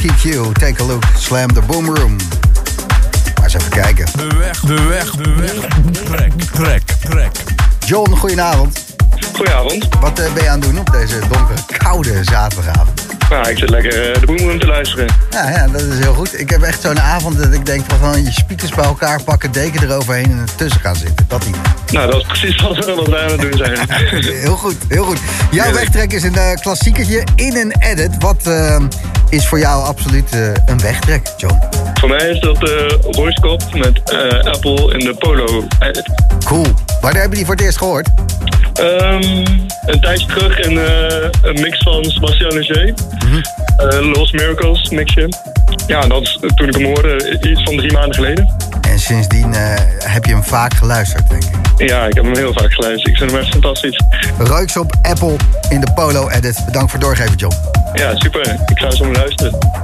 Take 0.06 0.80
a 0.80 0.84
look, 0.84 1.04
slam 1.16 1.52
the 1.52 1.60
boom 1.60 1.86
room. 1.86 2.16
Maar 3.34 3.44
eens 3.44 3.54
even 3.54 3.70
kijken. 3.70 4.06
De 4.16 4.36
weg, 4.36 4.60
de 4.60 4.82
weg, 4.82 5.10
de 5.10 5.34
weg. 5.34 5.52
Trek, 6.04 6.32
trek, 6.52 6.82
trek. 6.82 7.30
John, 7.86 8.10
goedenavond. 8.10 8.84
Goedenavond. 9.34 9.88
Wat 10.00 10.18
eh, 10.18 10.32
ben 10.32 10.42
je 10.42 10.48
aan 10.48 10.60
het 10.60 10.68
doen 10.68 10.78
op 10.78 10.92
deze 10.92 11.18
donkere, 11.18 11.58
koude 11.78 12.24
zaterdagavond? 12.24 13.06
Nou, 13.30 13.48
ik 13.48 13.58
zit 13.58 13.70
lekker 13.70 14.12
eh, 14.12 14.20
de 14.20 14.26
boemroom 14.26 14.58
te 14.58 14.66
luisteren. 14.66 15.06
Ja, 15.30 15.50
ja, 15.50 15.68
dat 15.68 15.80
is 15.80 15.98
heel 15.98 16.14
goed. 16.14 16.40
Ik 16.40 16.50
heb 16.50 16.62
echt 16.62 16.80
zo'n 16.80 17.00
avond 17.00 17.38
dat 17.38 17.52
ik 17.52 17.66
denk 17.66 17.84
van 17.88 17.98
gewoon 17.98 18.24
je 18.24 18.32
speakers 18.32 18.70
bij 18.70 18.84
elkaar 18.84 19.22
pakken, 19.22 19.52
deken 19.52 19.82
eroverheen 19.82 20.30
en 20.30 20.38
ertussen 20.38 20.80
gaan 20.80 20.96
zitten. 20.96 21.26
Dat 21.28 21.46
niet. 21.46 21.56
Nou, 21.90 22.10
dat 22.10 22.20
is 22.20 22.26
precies 22.26 22.60
wat, 22.60 22.94
wat 22.94 23.08
wij 23.08 23.22
aan 23.22 23.30
het 23.30 23.40
doen 23.40 23.56
zijn. 23.56 23.78
Heel 24.46 24.56
goed, 24.56 24.76
heel 24.88 25.04
goed. 25.04 25.18
Jouw 25.50 25.72
wegtrek 25.72 26.12
is 26.12 26.22
een 26.22 26.36
eh, 26.36 26.54
klassiekertje 26.60 27.24
in 27.34 27.56
een 27.56 27.74
edit. 27.78 28.10
Wat 28.18 28.46
is 29.28 29.46
voor 29.46 29.58
jou 29.58 29.84
absoluut 29.84 30.30
eh, 30.30 30.48
een 30.66 30.80
wegtrek, 30.80 31.32
John? 31.36 31.58
Voor 32.00 32.08
mij 32.08 32.30
is 32.30 32.40
dat 32.40 32.58
Royce 33.10 33.40
Cop 33.40 33.74
met 33.74 34.02
eh, 34.02 34.52
Apple 34.52 34.92
in 34.92 34.98
de 34.98 35.14
Polo 35.18 35.64
edit. 35.78 36.08
Cool. 36.44 36.66
Wanneer 37.00 37.22
heb 37.22 37.30
je 37.30 37.36
die 37.36 37.46
voor 37.46 37.54
het 37.54 37.64
eerst 37.64 37.78
gehoord? 37.78 38.08
Ehm, 38.74 39.44
een 39.86 40.00
tijdje 40.00 40.26
terug 40.26 40.58
in 40.58 40.78
eh, 40.78 41.28
een 41.42 41.60
mix 41.60 41.78
van 41.82 42.04
Sebastian 42.04 42.52
Leger. 42.52 42.94
Eh, 43.76 44.12
Lost 44.12 44.32
Miracles 44.32 44.90
mixje. 44.90 45.28
Ja, 45.86 46.00
dat 46.00 46.22
is 46.22 46.38
toen 46.54 46.68
ik 46.68 46.74
hem 46.74 46.84
hoorde, 46.84 47.38
iets 47.40 47.62
van 47.62 47.76
drie 47.76 47.92
maanden 47.92 48.14
geleden. 48.14 48.56
En 48.80 48.98
sindsdien 48.98 49.52
heb 49.98 50.24
je 50.24 50.32
hem 50.32 50.44
vaak 50.44 50.74
geluisterd, 50.74 51.28
denk 51.28 51.44
ik. 51.44 51.88
Ja, 51.88 52.06
ik 52.06 52.14
heb 52.14 52.24
hem 52.24 52.36
heel 52.36 52.52
vaak 52.52 52.72
geluisterd. 52.72 53.08
Ik 53.08 53.16
vind 53.16 53.30
hem 53.30 53.40
echt 53.40 53.48
fantastisch. 53.48 54.00
Ruiks 54.38 54.76
op 54.76 54.92
Apple 55.02 55.36
in 55.68 55.80
de 55.80 55.92
Polo 55.94 56.28
edit. 56.28 56.62
Bedankt 56.66 56.90
voor 56.90 57.00
het 57.00 57.08
doorgeven, 57.08 57.36
John. 57.36 57.75
Ja, 57.96 58.16
super. 58.16 58.56
Ik 58.66 58.78
ga 58.78 58.90
zo 58.90 59.12
luisteren. 59.12 59.75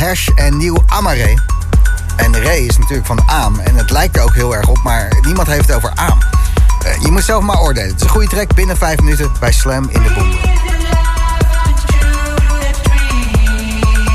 Hersh 0.00 0.28
en 0.34 0.56
Nieuw 0.56 0.76
Amare. 0.86 1.38
En 2.16 2.42
Ray 2.42 2.58
is 2.58 2.78
natuurlijk 2.78 3.06
van 3.06 3.20
Aam. 3.26 3.58
En 3.58 3.76
het 3.76 3.90
lijkt 3.90 4.16
er 4.16 4.22
ook 4.22 4.34
heel 4.34 4.56
erg 4.56 4.68
op, 4.68 4.82
maar 4.82 5.18
niemand 5.22 5.48
heeft 5.48 5.66
het 5.66 5.76
over 5.76 5.92
Aam. 5.94 6.18
Eh, 6.84 7.02
je 7.02 7.10
moet 7.10 7.24
zelf 7.24 7.42
maar 7.42 7.60
oordelen. 7.60 7.88
Het 7.88 7.96
is 7.96 8.02
een 8.02 8.08
goede 8.08 8.28
track 8.28 8.54
binnen 8.54 8.76
5 8.76 9.00
minuten 9.00 9.32
bij 9.40 9.52
Slam 9.52 9.88
in 9.88 10.02
de 10.02 10.12
Boom. 10.14 10.30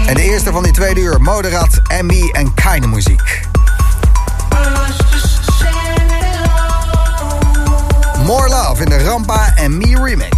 En 0.07 0.15
de 0.15 0.21
eerste 0.21 0.51
van 0.51 0.63
die 0.63 0.71
tweede 0.71 0.99
uur, 0.99 1.21
Moderat, 1.21 1.81
MB 2.01 2.11
en 2.11 2.53
Keine 2.53 2.87
Muziek. 2.87 3.41
More 8.25 8.49
Love 8.49 8.83
in 8.83 8.89
de 8.89 9.03
Rampa 9.03 9.55
en 9.55 9.77
Me 9.77 10.01
remix. 10.03 10.34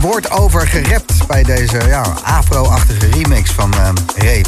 Met 0.00 0.10
woord 0.10 0.30
over 0.30 0.66
gerapt 0.66 1.26
bij 1.26 1.42
deze 1.42 1.78
ja, 1.86 2.02
afro-achtige 2.22 3.06
remix 3.10 3.50
van 3.50 3.72
eh 3.72 3.88
Ray. 4.16 4.44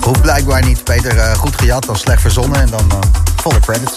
Hoeft 0.00 0.20
blijkbaar 0.20 0.64
niet 0.64 0.84
beter 0.84 1.18
eh, 1.18 1.34
goed 1.34 1.56
gejat 1.56 1.84
dan 1.84 1.96
slecht 1.96 2.20
verzonnen 2.20 2.60
en 2.60 2.70
dan 2.70 2.90
eh, 2.90 2.98
volle 3.36 3.60
credits. 3.60 3.94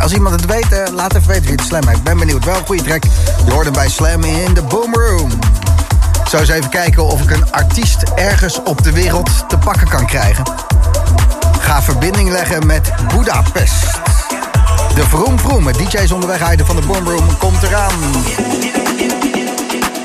Als 0.00 0.12
iemand 0.12 0.40
het 0.40 0.46
weet, 0.46 0.90
laat 0.94 1.14
even 1.14 1.28
weten 1.28 1.44
wie 1.44 1.52
het 1.52 1.64
Slam 1.64 1.86
heeft. 1.86 1.98
Ik 1.98 2.04
ben 2.04 2.18
benieuwd. 2.18 2.44
Wel 2.44 2.56
een 2.56 2.66
goede 2.66 2.82
track. 2.82 3.02
Je 3.44 3.52
hoort 3.52 3.64
hem 3.64 3.72
bij 3.72 3.88
Slam 3.88 4.22
in 4.24 4.54
de 4.54 4.62
Boom 4.62 4.94
Room. 4.94 5.30
Zou 6.24 6.42
eens 6.42 6.52
even 6.52 6.70
kijken 6.70 7.04
of 7.04 7.22
ik 7.22 7.30
een 7.30 7.52
artiest 7.52 8.02
ergens 8.14 8.62
op 8.62 8.82
de 8.82 8.92
wereld 8.92 9.48
te 9.48 9.58
pakken 9.58 9.88
kan 9.88 10.06
krijgen. 10.06 10.44
Ga 11.60 11.82
verbinding 11.82 12.30
leggen 12.30 12.66
met 12.66 12.92
Budapest. 13.16 14.00
De 14.94 15.04
Vroom 15.08 15.38
Vroom, 15.38 15.66
het 15.66 15.76
DJ's 15.78 16.10
onderweg 16.10 16.38
rijden 16.38 16.66
van 16.66 16.76
de 16.76 16.86
Boom 16.86 17.08
Room, 17.08 17.38
komt 17.38 17.62
eraan. 17.62 17.94
you. 19.00 20.01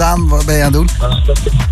Vandaan? 0.00 0.28
Wat 0.28 0.46
ben 0.46 0.56
je 0.56 0.62
aan 0.62 0.72
het 0.72 0.74
doen? 0.74 0.90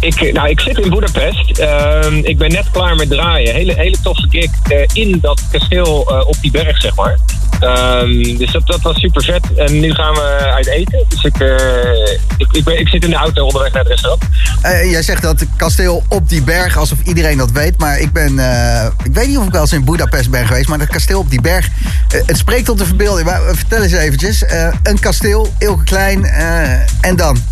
Ik, 0.01 0.33
nou, 0.33 0.49
ik 0.49 0.61
zit 0.61 0.79
in 0.79 0.91
Boedapest. 0.91 1.59
Ehm, 1.59 2.14
ik 2.14 2.39
ben 2.39 2.51
net 2.51 2.66
klaar 2.70 2.97
met 2.97 3.11
draaien. 3.11 3.55
Hele, 3.55 3.74
hele 3.74 3.97
toffe 4.03 4.26
gig 4.31 4.51
eh, 4.62 4.85
in 4.93 5.18
dat 5.20 5.43
kasteel 5.51 6.07
eh, 6.09 6.26
op 6.26 6.37
die 6.41 6.51
berg, 6.51 6.81
zeg 6.81 6.95
maar. 6.95 7.18
Ehm, 7.61 8.37
dus 8.37 8.53
dat, 8.53 8.66
dat 8.66 8.81
was 8.83 9.01
super 9.01 9.24
vet. 9.24 9.55
En 9.57 9.81
nu 9.81 9.95
gaan 9.95 10.14
we 10.14 10.51
uit 10.55 10.66
eten. 10.66 11.05
Dus 11.09 11.24
ik, 11.24 11.41
eh, 11.41 12.12
ik, 12.37 12.47
ik, 12.51 12.64
ben- 12.64 12.79
ik 12.79 12.89
zit 12.89 13.05
in 13.05 13.11
de 13.11 13.16
auto 13.16 13.45
onderweg 13.45 13.72
naar 13.72 13.83
het 13.83 13.91
restaurant. 13.91 14.22
Jij 14.91 15.03
zegt 15.03 15.22
dat 15.22 15.45
kasteel 15.57 16.03
op 16.09 16.29
die 16.29 16.43
berg, 16.43 16.76
alsof 16.76 16.99
iedereen 17.05 17.39
dat 17.39 17.51
weet. 17.51 17.79
Maar 17.79 17.99
ik 17.99 18.12
ben, 18.12 18.33
ik 19.05 19.12
weet 19.12 19.29
niet 19.29 19.39
of 19.39 19.47
ik 19.47 19.53
wel 19.53 19.61
eens 19.61 19.72
in 19.72 19.85
Budapest 19.85 20.31
ben 20.31 20.47
geweest. 20.47 20.68
Maar 20.68 20.79
dat 20.79 20.89
kasteel 20.89 21.18
op 21.18 21.31
die 21.31 21.41
berg, 21.41 21.68
het 22.26 22.39
spreekt 22.39 22.64
tot 22.64 22.79
de 22.79 22.87
verbeelding. 22.87 23.26
Maar, 23.26 23.41
vertel 23.55 23.83
eens 23.83 23.93
eventjes. 23.93 24.45
Een 24.83 24.99
kasteel, 25.01 25.53
Ilke 25.59 25.85
Klein, 25.85 26.24
en 27.01 27.16
dan? 27.16 27.48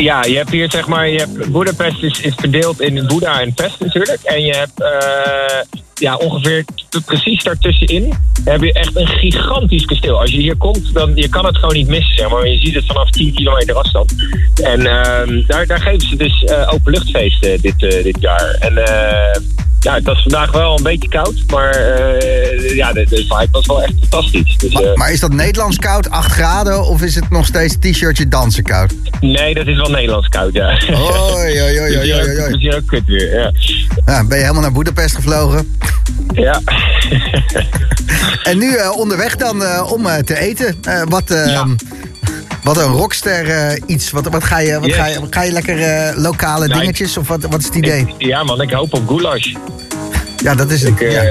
Ja, 0.00 0.24
je 0.24 0.36
hebt 0.36 0.50
hier 0.50 0.70
zeg 0.70 0.86
maar, 0.86 1.08
je 1.08 1.18
hebt, 1.18 1.50
Boedapest 1.50 2.02
is, 2.02 2.20
is 2.20 2.34
verdeeld 2.36 2.80
in 2.80 3.06
Boeddha 3.06 3.40
en 3.40 3.54
Pest 3.54 3.80
natuurlijk. 3.80 4.20
En 4.22 4.44
je 4.44 4.52
hebt 4.56 4.82
eh, 4.82 5.78
ja, 5.94 6.16
ongeveer 6.16 6.64
precies 7.04 7.42
daartussenin 7.42 8.14
heb 8.44 8.62
je 8.62 8.72
echt 8.72 8.96
een 8.96 9.06
gigantisch 9.06 9.84
kasteel. 9.84 10.20
Als 10.20 10.30
je 10.30 10.36
hier 10.36 10.56
komt, 10.56 10.94
dan 10.94 11.12
je 11.14 11.28
kan 11.28 11.44
het 11.44 11.56
gewoon 11.56 11.74
niet 11.74 11.88
missen, 11.88 12.16
zeg 12.16 12.30
maar. 12.30 12.48
Je 12.48 12.58
ziet 12.58 12.74
het 12.74 12.86
vanaf 12.86 13.10
10 13.10 13.34
kilometer 13.34 13.74
afstand. 13.74 14.14
En 14.62 14.86
ehm, 14.86 15.46
daar, 15.46 15.66
daar 15.66 15.80
geven 15.80 16.08
ze 16.08 16.16
dus 16.16 16.44
eh 16.44 16.72
openluchtfeesten 16.72 17.60
dit, 17.60 17.82
eh, 17.82 18.02
dit 18.02 18.16
jaar. 18.20 18.56
En 18.60 18.74
ja, 19.80 19.94
het 19.94 20.04
was 20.04 20.22
vandaag 20.22 20.52
wel 20.52 20.76
een 20.76 20.82
beetje 20.82 21.08
koud, 21.08 21.34
maar 21.46 21.70
eh, 21.70 22.74
ja, 22.76 22.92
de, 22.92 23.06
de 23.08 23.16
vibe 23.16 23.48
was 23.50 23.66
wel 23.66 23.82
echt 23.82 23.92
fantastisch. 24.00 24.56
Dus, 24.58 24.72
eh, 24.72 24.94
Maar 24.94 25.12
is 25.12 25.20
dat 25.20 25.32
Nederlands 25.32 25.76
koud, 25.76 26.10
8 26.10 26.32
graden? 26.32 26.84
Of 26.84 27.02
is 27.02 27.14
het 27.14 27.30
nog 27.30 27.46
steeds 27.46 27.76
t-shirtje 27.80 28.28
dansen 28.28 28.62
koud? 28.64 28.94
nee, 29.20 29.54
dat 29.54 29.66
is 29.66 29.76
wel 29.76 29.90
Nederlands 29.90 30.28
koud, 30.28 30.52
ja. 30.52 30.78
Oei, 30.90 31.62
oei, 31.62 31.80
oei, 31.80 32.00
hier 32.00 32.16
oei, 32.16 32.28
oei, 32.28 32.40
het 32.40 32.54
is 32.54 32.60
hier 32.60 32.76
ook 32.76 32.86
kut 32.86 33.06
weer, 33.06 33.34
ja. 33.34 33.52
Ja, 34.06 34.24
ben 34.24 34.36
je 34.36 34.42
helemaal 34.42 34.62
naar 34.62 34.72
Budapest 34.72 35.14
gevlogen? 35.14 35.76
Ja. 36.32 36.60
En 38.42 38.58
nu 38.58 38.74
eh, 38.74 38.90
onderweg 38.90 39.36
dan 39.36 39.62
om 39.82 40.06
te 40.24 40.38
eten. 40.38 40.76
Wat, 41.08 41.30
eh, 41.30 41.62
wat 42.62 42.76
een 42.76 42.92
rockster 42.92 43.48
eh, 43.48 43.82
iets. 43.86 44.10
Wat, 44.10 44.28
wat, 44.28 44.44
ga 44.44 44.58
je, 44.58 44.80
wat 44.80 44.88
Yes. 44.88 44.96
ga 44.96 45.06
je, 45.06 45.18
ga 45.30 45.42
je 45.42 45.52
lekker 45.52 45.82
eh, 45.82 46.16
lokale 46.16 46.66
Nou, 46.66 46.80
dingetjes? 46.80 47.16
Of 47.16 47.28
wat, 47.28 47.42
wat 47.42 47.60
is 47.60 47.66
het 47.66 47.74
idee? 47.74 48.14
Ja, 48.18 48.42
man, 48.44 48.60
ik 48.60 48.70
hoop 48.70 48.94
op 48.94 49.08
goulash. 49.08 49.54
Ja, 50.42 50.54
dat 50.54 50.70
is 50.70 50.82
het. 50.82 51.00
Ik, 51.00 51.10
ja. 51.12 51.22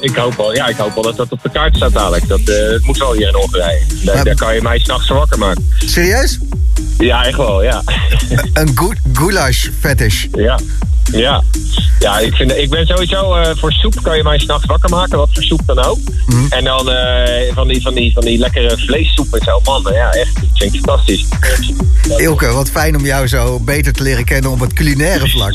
ik, 0.00 0.16
hoop 0.16 0.36
wel, 0.36 0.54
ja, 0.54 0.66
ik 0.66 0.76
hoop 0.76 0.94
wel 0.94 1.02
dat 1.02 1.16
dat 1.16 1.32
op 1.32 1.42
de 1.42 1.50
kaart 1.50 1.76
staat 1.76 1.92
dadelijk. 1.92 2.28
Dat 2.28 2.40
eh, 2.40 2.70
het 2.72 2.84
moet 2.84 2.98
wel 2.98 3.12
hier 3.12 3.28
in 3.28 3.34
Hongarije. 3.34 3.80
Daar, 4.04 4.34
kan 4.34 4.54
je 4.54 4.62
mij 4.62 4.78
s'nachts 4.78 5.08
wakker 5.08 5.38
maken. 5.38 5.70
Serieus? 5.78 6.38
Ja, 6.98 7.24
echt 7.24 7.36
wel, 7.36 7.62
ja. 7.62 7.82
Een 8.54 8.70
gou- 8.74 8.94
goulash 9.12 9.68
fetish. 9.80 10.26
ja. 10.32 10.58
Ja, 11.12 11.42
ja 11.98 12.18
ik, 12.18 12.34
vind, 12.34 12.56
ik 12.56 12.70
ben 12.70 12.86
sowieso 12.86 13.34
eh, 13.34 13.56
voor 13.56 13.72
soep 13.72 14.02
kan 14.02 14.16
je 14.16 14.22
mij 14.22 14.38
s'nachts 14.38 14.66
wakker 14.66 14.90
maken, 14.90 15.18
wat 15.18 15.28
voor 15.32 15.42
soep 15.42 15.60
dan 15.66 15.78
ook. 15.78 15.98
Mhm. 16.26 16.46
En 16.48 16.64
dan 16.64 16.90
eh, 16.90 17.54
van, 17.54 17.68
die, 17.68 17.82
van, 17.82 17.94
die, 17.94 18.12
van 18.12 18.22
die 18.22 18.38
lekkere 18.38 18.78
vleessoep 18.78 19.34
en 19.34 19.44
zo. 19.44 19.60
Man, 19.64 19.92
ja, 19.92 20.10
echt, 20.10 20.34
dat 20.34 20.48
vind 20.54 20.74
ik 20.74 20.80
fantastisch. 20.80 21.24
Ilke, 22.16 22.46
wat 22.46 22.70
fijn 22.70 22.96
om 22.96 23.04
jou 23.04 23.28
zo 23.28 23.60
beter 23.60 23.92
te 23.92 24.02
leren 24.02 24.24
kennen 24.24 24.50
op 24.50 24.60
het 24.60 24.72
culinaire 24.72 25.28
vlak. 25.28 25.54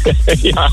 ja, 0.42 0.70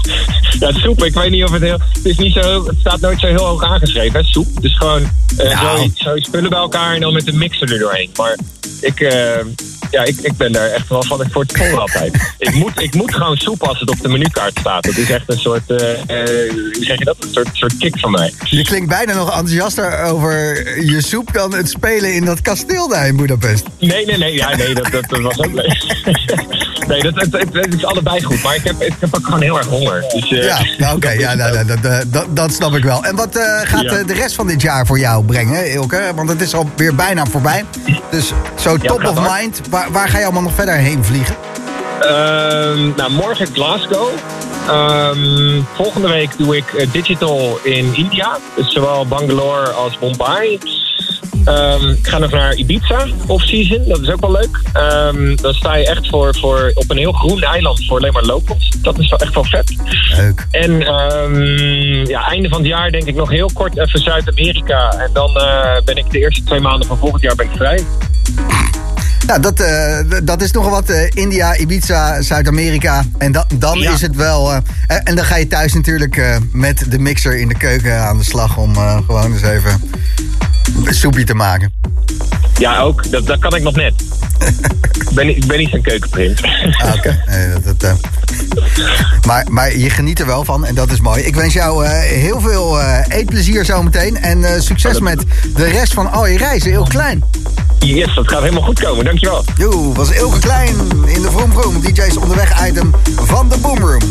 ja, 0.59 0.71
soep, 0.71 1.03
ik 1.03 1.13
weet 1.13 1.31
niet 1.31 1.43
of 1.43 1.51
het 1.51 1.61
heel... 1.61 1.77
Het, 1.93 2.05
is 2.05 2.17
niet 2.17 2.33
zo, 2.33 2.65
het 2.65 2.79
staat 2.79 2.99
nooit 2.99 3.19
zo 3.19 3.27
heel 3.27 3.45
hoog 3.45 3.63
aangeschreven, 3.63 4.19
hè, 4.19 4.25
soep. 4.25 4.47
Is 4.61 4.77
gewoon 4.77 5.09
Nou. 5.37 5.77
zo, 5.77 5.91
zo 5.93 6.15
spullen 6.15 6.49
bij 6.49 6.59
elkaar 6.59 6.93
en 6.93 7.01
dan 7.01 7.13
met 7.13 7.27
een 7.27 7.37
mixer 7.37 7.71
er 7.73 7.79
doorheen. 7.79 8.09
Maar 8.15 8.37
ik, 8.81 8.99
ja, 9.91 10.03
ik, 10.03 10.19
ik 10.21 10.37
ben 10.37 10.51
daar 10.51 10.69
echt 10.69 10.89
wel 10.89 11.03
van 11.03 11.25
voor 11.31 11.41
het 11.41 11.57
vol 11.57 11.79
altijd. 11.79 12.33
ik, 12.37 12.53
moet, 12.53 12.81
ik 12.81 12.93
moet 12.95 13.15
gewoon 13.15 13.37
soep 13.37 13.63
als 13.63 13.79
het 13.79 13.89
op 13.89 14.01
de 14.01 14.07
menukaart 14.19 14.59
staat. 14.59 14.83
Dat 14.83 14.97
is 14.97 15.09
echt 15.09 15.23
een 15.27 15.39
soort, 15.39 15.67
hoe 15.67 16.77
zeg 16.79 16.97
je 16.97 17.05
dat? 17.05 17.15
Een 17.19 17.29
soort, 17.31 17.49
soort 17.53 17.77
kick 17.77 17.99
van 17.99 18.11
mij. 18.11 18.33
Je 18.43 18.63
klinkt 18.63 18.89
bijna 18.89 19.13
nog 19.13 19.27
enthousiaster 19.29 20.03
over 20.03 20.67
je 20.85 21.01
soep 21.01 21.33
dan 21.33 21.53
het 21.53 21.69
spelen 21.69 22.13
in 22.13 22.25
dat 22.25 22.41
kasteel 22.41 22.87
daar 22.87 23.07
in 23.07 23.15
Budapest. 23.17 23.63
Nee, 23.79 24.05
nee, 24.05 24.17
nee, 24.17 24.33
ja, 24.33 24.55
nee 24.55 24.73
dat, 24.73 24.91
dat, 24.91 25.19
was 25.21 25.39
ook 25.39 25.53
leuk. 25.53 25.83
nee, 26.87 27.01
dat, 27.01 27.15
het, 27.15 27.31
het, 27.31 27.53
het 27.53 27.73
is 27.73 27.85
allebei 27.85 28.23
goed. 28.23 28.43
Maar 28.43 28.55
ik 28.55 28.63
heb, 28.63 28.81
ik 28.81 28.93
heb 28.99 29.15
ook 29.15 29.25
gewoon 29.25 29.41
heel 29.41 29.57
erg 29.57 29.67
honger. 29.67 30.05
Dus, 30.13 30.31
eh, 30.31 30.43
Ja, 30.43 30.59
nou, 30.77 30.95
oké, 30.95 31.09
ja, 31.09 31.33
nou, 31.33 31.65
dat, 31.65 32.03
dat, 32.11 32.25
dat, 32.35 32.53
snap 32.53 32.75
ik 32.75 32.83
wel. 32.83 33.03
En 33.03 33.15
wat 33.15 33.39
gaat 33.63 33.83
Ja. 33.83 34.03
de 34.03 34.13
rest 34.13 34.35
van 34.35 34.47
dit 34.47 34.61
jaar 34.61 34.85
voor 34.85 34.99
jou 34.99 35.23
brengen, 35.23 35.71
Ilke? 35.71 36.11
Want 36.15 36.29
het 36.29 36.41
is 36.41 36.53
alweer 36.53 36.95
bijna 36.95 37.25
voorbij. 37.25 37.65
Dus 38.11 38.31
zo 38.59 38.77
top 38.77 39.03
of 39.05 39.37
mind, 39.37 39.61
waar, 39.69 39.91
waar 39.91 40.09
ga 40.09 40.17
je 40.17 40.23
allemaal 40.23 40.41
nog 40.41 40.53
verder 40.55 40.75
heen 40.75 41.03
vliegen? 41.05 41.35
Ehm, 41.99 42.95
nou, 42.95 43.11
morgen 43.11 43.47
Glasgow. 43.47 44.09
Ehm, 44.67 45.61
volgende 45.73 46.07
week 46.07 46.37
doe 46.37 46.57
ik 46.57 46.73
eh, 46.73 46.91
digital 46.91 47.59
in 47.63 47.95
India. 47.95 48.37
Dus 48.55 48.73
zowel 48.73 49.05
Bangalore 49.05 49.69
als 49.69 49.97
Mumbai. 50.01 50.59
Ehm, 51.45 51.89
ik 51.89 52.07
ga 52.07 52.17
nog 52.17 52.31
naar 52.31 52.55
Ibiza 52.55 53.05
off-season. 53.27 53.87
Dat 53.87 53.99
is 53.99 54.09
ook 54.09 54.21
wel 54.21 54.31
leuk. 54.31 54.61
Dan 55.41 55.53
sta 55.53 55.75
je 55.75 55.87
echt 55.87 56.07
voor, 56.07 56.35
voor, 56.35 56.71
op 56.73 56.89
een 56.89 56.97
heel 56.97 57.11
groen 57.11 57.41
eiland 57.41 57.85
voor 57.85 57.97
alleen 57.97 58.13
maar 58.13 58.25
locals. 58.25 58.71
Dat 58.81 58.99
is 58.99 59.09
wel 59.09 59.19
echt 59.19 59.33
wel 59.33 59.43
vet. 59.43 59.75
Leuk. 60.15 60.47
En 60.51 60.79
ja, 62.07 62.27
einde 62.29 62.49
van 62.49 62.57
het 62.57 62.67
jaar 62.67 62.91
denk 62.91 63.03
ik 63.03 63.15
nog 63.15 63.29
heel 63.29 63.49
kort 63.53 63.77
even 63.77 63.99
Zuid-Amerika. 63.99 64.91
En 64.91 65.09
dan 65.13 65.35
eh, 65.35 65.81
ben 65.85 65.95
ik 65.95 66.11
de 66.11 66.19
eerste 66.19 66.43
twee 66.43 66.59
maanden 66.59 66.87
van 66.87 66.97
volgend 66.97 67.21
jaar 67.21 67.35
ben 67.35 67.45
ik 67.45 67.55
vrij. 67.55 67.85
Nou, 69.27 69.41
dat, 69.41 69.59
eh, 69.59 69.97
dat 70.23 70.41
is 70.41 70.51
nogal 70.51 70.71
wat. 70.71 70.89
eh, 70.89 71.07
India, 71.13 71.57
Ibiza, 71.57 72.21
Zuid-Amerika. 72.21 73.03
En 73.17 73.31
da- 73.31 73.47
dan 73.55 73.79
Ja. 73.79 73.91
is 73.93 74.01
het 74.01 74.15
wel... 74.15 74.51
eh, 74.51 74.57
en, 74.87 75.03
en 75.03 75.15
dan 75.15 75.25
ga 75.25 75.35
je 75.35 75.47
thuis 75.47 75.73
natuurlijk 75.73 76.39
met 76.51 76.83
de 76.91 76.99
mixer 76.99 77.37
in 77.39 77.47
de 77.47 77.57
keuken 77.57 77.99
aan 78.01 78.17
de 78.17 78.23
slag... 78.23 78.57
om 78.57 78.75
gewoon 78.77 79.33
eens 79.33 79.41
even 79.41 79.81
een 80.85 80.93
soepje 80.93 81.23
te 81.23 81.33
maken. 81.33 81.73
Ja, 82.57 82.79
ook. 82.79 83.11
Dat, 83.11 83.25
dat 83.27 83.39
kan 83.39 83.55
ik 83.55 83.61
nog 83.63 83.75
net. 83.75 83.93
ik, 84.99 85.09
ben, 85.13 85.27
niet- 85.27 85.37
ik 85.37 85.45
ben 85.45 85.57
niet 85.57 85.69
zo'n 85.69 85.81
keukenprins. 85.81 86.41
Ah, 86.43 86.93
Oké. 86.95 87.23
Nee, 87.25 87.49
dat, 87.49 87.79
dat, 87.79 87.83
eh. 87.83 89.25
maar, 89.25 89.45
maar 89.49 89.77
je 89.77 89.89
geniet 89.89 90.19
er 90.19 90.25
wel 90.25 90.45
van 90.45 90.65
en 90.65 90.75
dat 90.75 90.91
is 90.91 90.99
mooi. 91.01 91.23
Ik 91.23 91.35
wens 91.35 91.53
jou 91.53 91.85
eh, 91.85 91.91
heel 91.99 92.39
veel 92.41 92.79
eh, 92.81 93.17
eetplezier 93.17 93.65
zometeen. 93.65 94.17
En 94.21 94.63
succes 94.63 94.99
met 94.99 95.23
de 95.55 95.65
rest 95.65 95.93
van 95.93 96.11
al 96.11 96.27
je 96.27 96.37
reizen. 96.37 96.71
Heel 96.71 96.87
klein. 96.89 97.23
Yes, 97.79 98.15
dat 98.15 98.27
gaat 98.29 98.41
helemaal 98.41 98.61
goed 98.63 98.79
komen. 98.79 99.05
Dankjewel. 99.05 99.43
Yo, 99.57 99.93
was 99.93 100.11
Ilke 100.11 100.39
Klein 100.39 100.75
in 101.05 101.21
de 101.21 101.31
Vroom 101.31 101.51
Vroom. 101.51 101.81
DJ's 101.81 102.17
onderweg 102.17 102.67
item 102.67 102.91
van 103.15 103.49
de 103.49 103.57
Boomroom. 103.57 104.01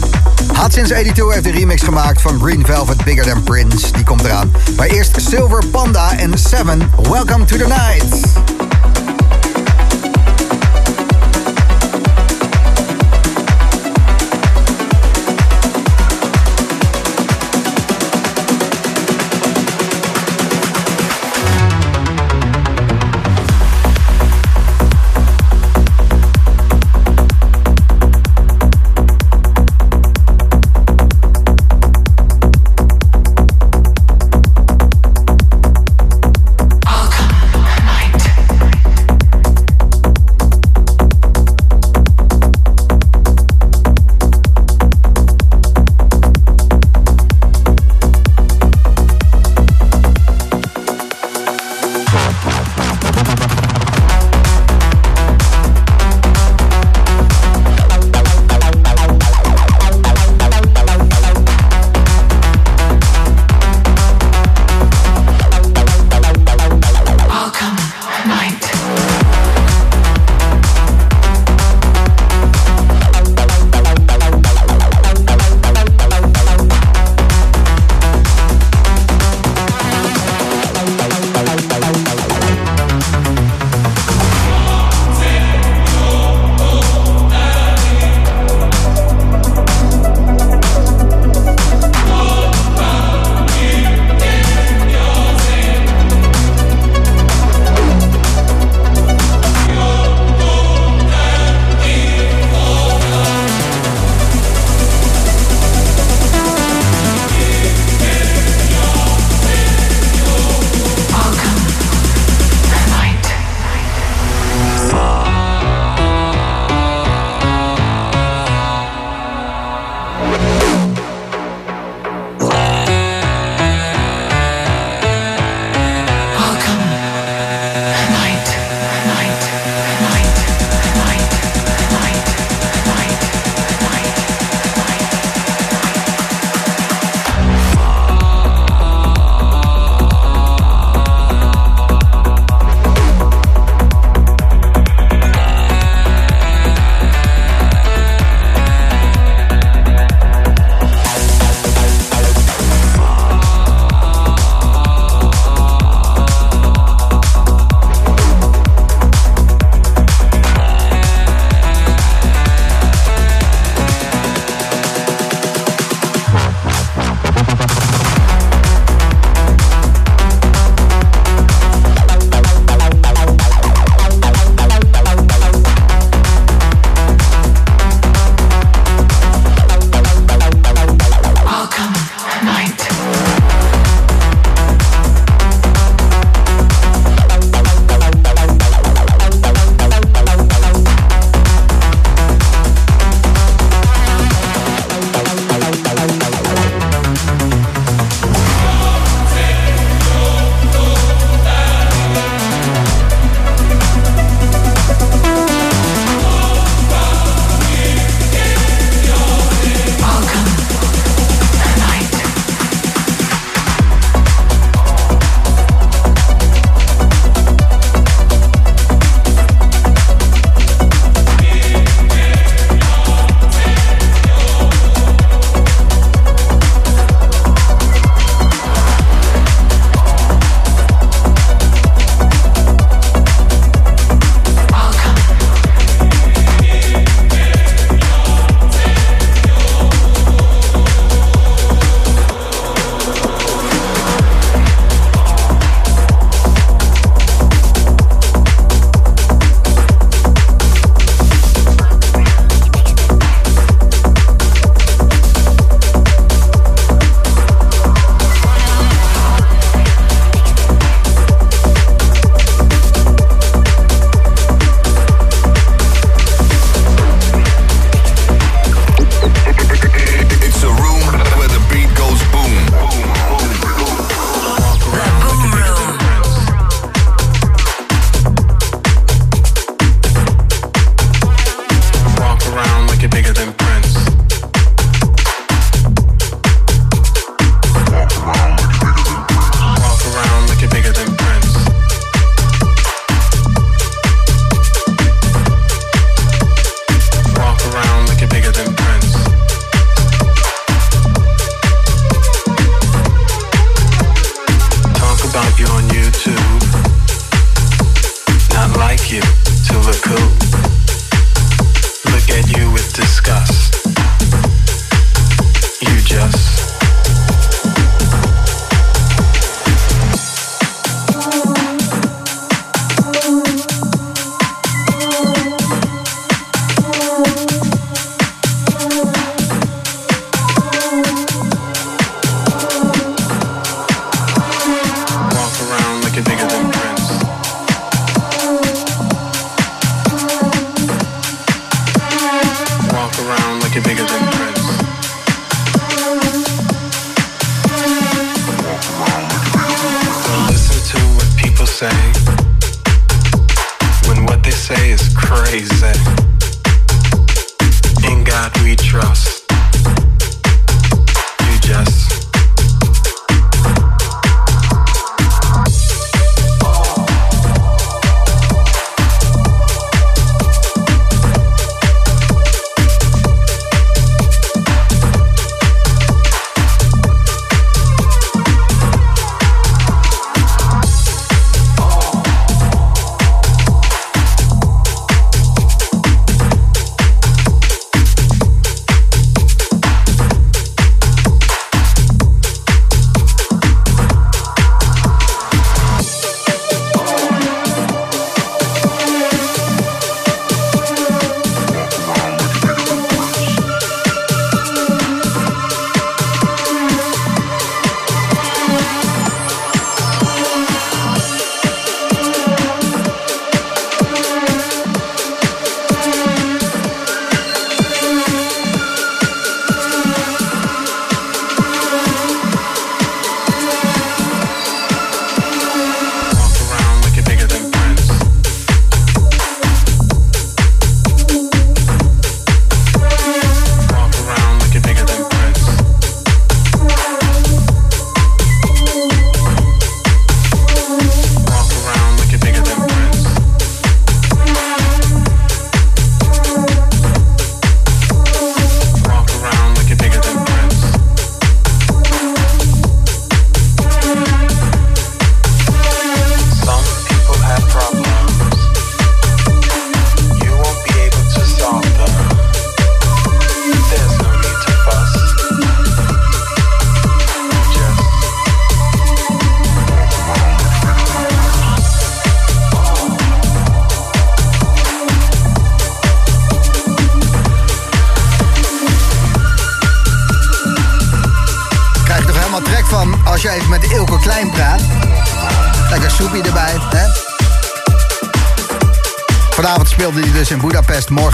Had 0.53 0.73
sinds 0.73 0.91
82 0.91 1.35
heeft 1.35 1.47
een 1.47 1.53
remix 1.53 1.83
gemaakt 1.83 2.21
van 2.21 2.41
Green 2.43 2.67
Velvet 2.67 3.05
Bigger 3.05 3.25
Than 3.25 3.43
Prince. 3.43 3.93
Die 3.93 4.05
komt 4.05 4.25
eraan. 4.25 4.53
Maar 4.77 4.87
eerst 4.87 5.21
Silver 5.29 5.67
Panda 5.67 6.17
en 6.19 6.39
Seven. 6.49 6.81
Welcome 7.11 7.45
to 7.45 7.59
the 7.59 7.69
night. 7.69 8.01
Welcome, 8.01 9.05
night. 9.05 9.18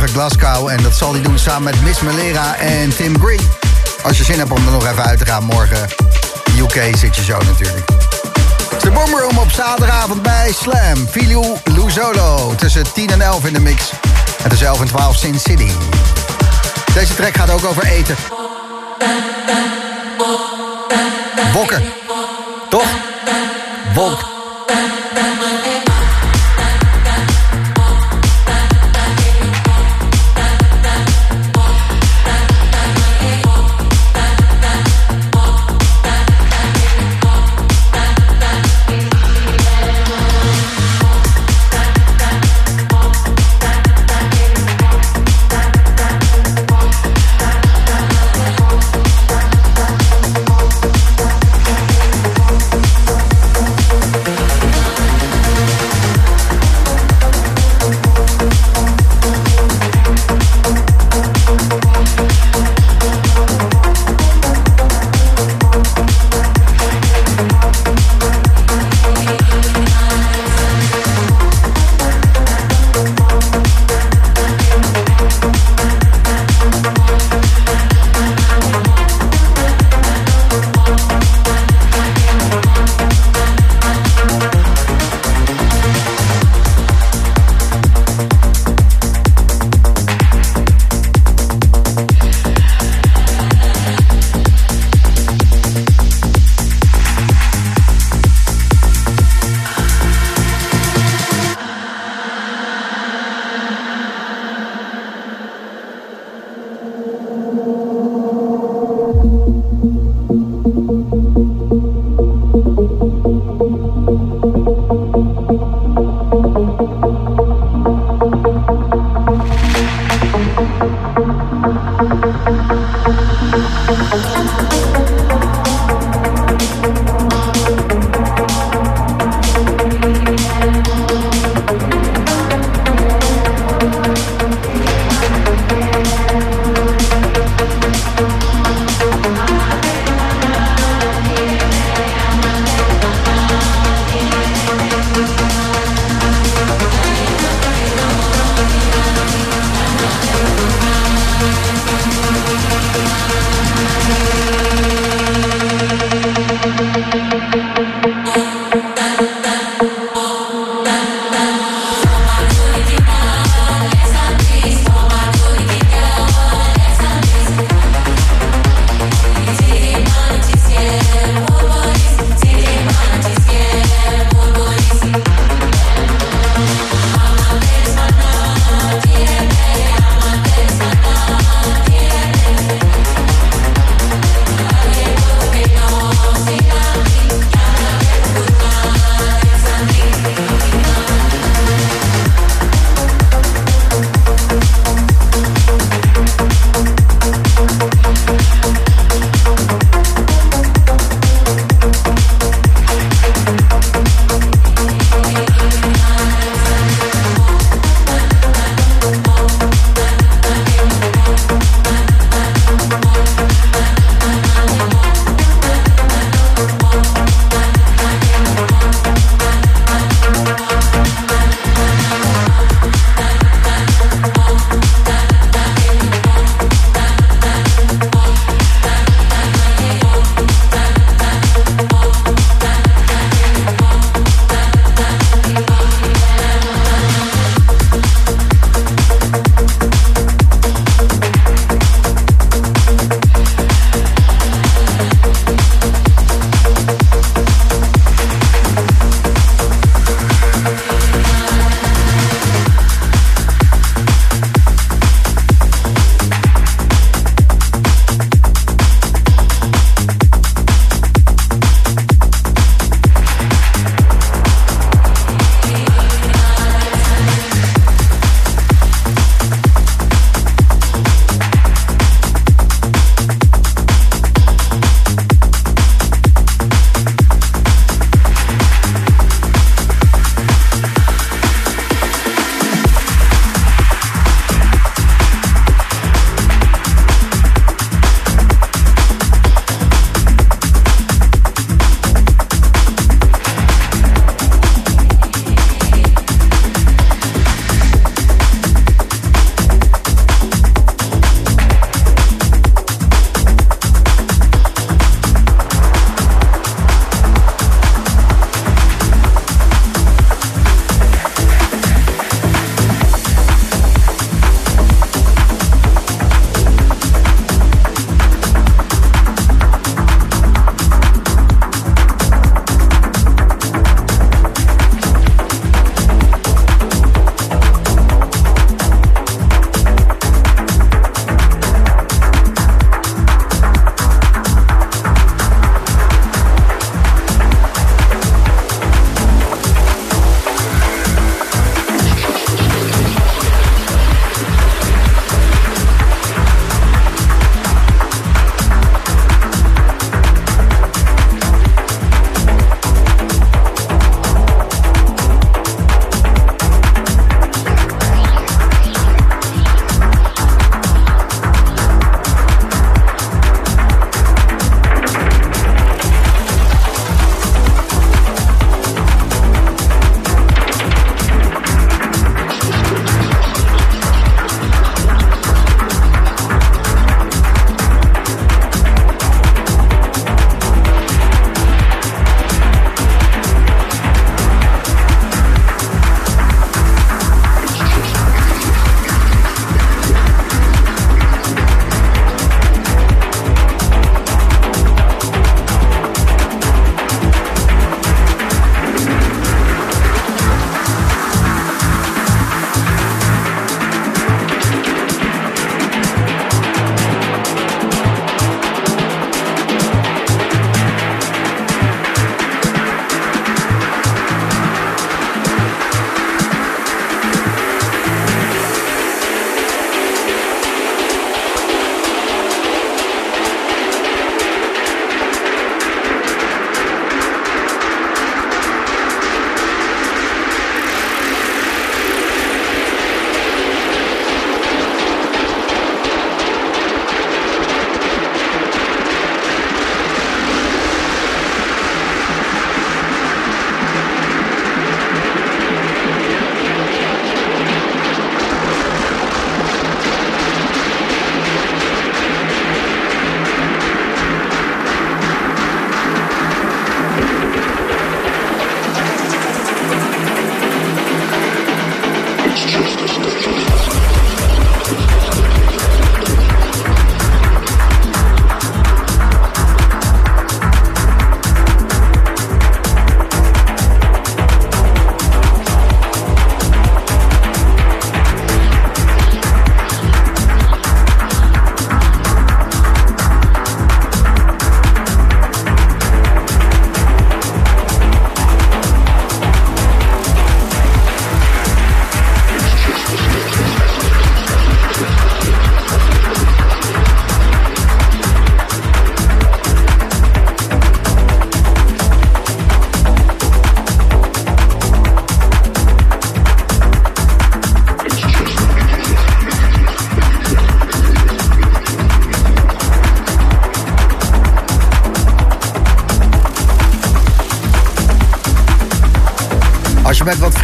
Glasgow. 0.08 0.68
En 0.68 0.82
dat 0.82 0.94
zal 0.94 1.12
hij 1.12 1.22
doen 1.22 1.38
samen 1.38 1.62
met 1.62 1.82
Miss 1.82 2.00
Melera 2.00 2.56
en 2.56 2.96
Tim 2.96 3.18
Green. 3.20 3.40
Als 4.02 4.18
je 4.18 4.24
zin 4.24 4.38
hebt 4.38 4.50
om 4.50 4.66
er 4.66 4.72
nog 4.72 4.86
even 4.86 5.04
uit 5.04 5.18
te 5.18 5.26
gaan, 5.26 5.44
morgen 5.44 5.88
UK 6.58 6.96
zit 6.96 7.16
je 7.16 7.24
zo 7.24 7.38
natuurlijk. 7.38 7.86
De 8.80 8.90
Boomroom 8.90 9.38
op 9.38 9.50
zaterdagavond 9.50 10.22
bij 10.22 10.52
Slam. 10.52 11.08
Filio 11.10 11.56
Luzolo. 11.64 12.54
Tussen 12.54 12.92
10 12.92 13.10
en 13.10 13.20
11 13.20 13.44
in 13.44 13.52
de 13.52 13.60
mix. 13.60 13.90
En 14.42 14.48
tussen 14.48 14.66
11 14.66 14.80
en 14.80 14.86
12 14.86 15.16
Sin 15.16 15.38
City. 15.38 15.70
Deze 16.94 17.14
track 17.14 17.36
gaat 17.36 17.50
ook 17.50 17.64
over 17.64 17.84
eten. 17.84 18.16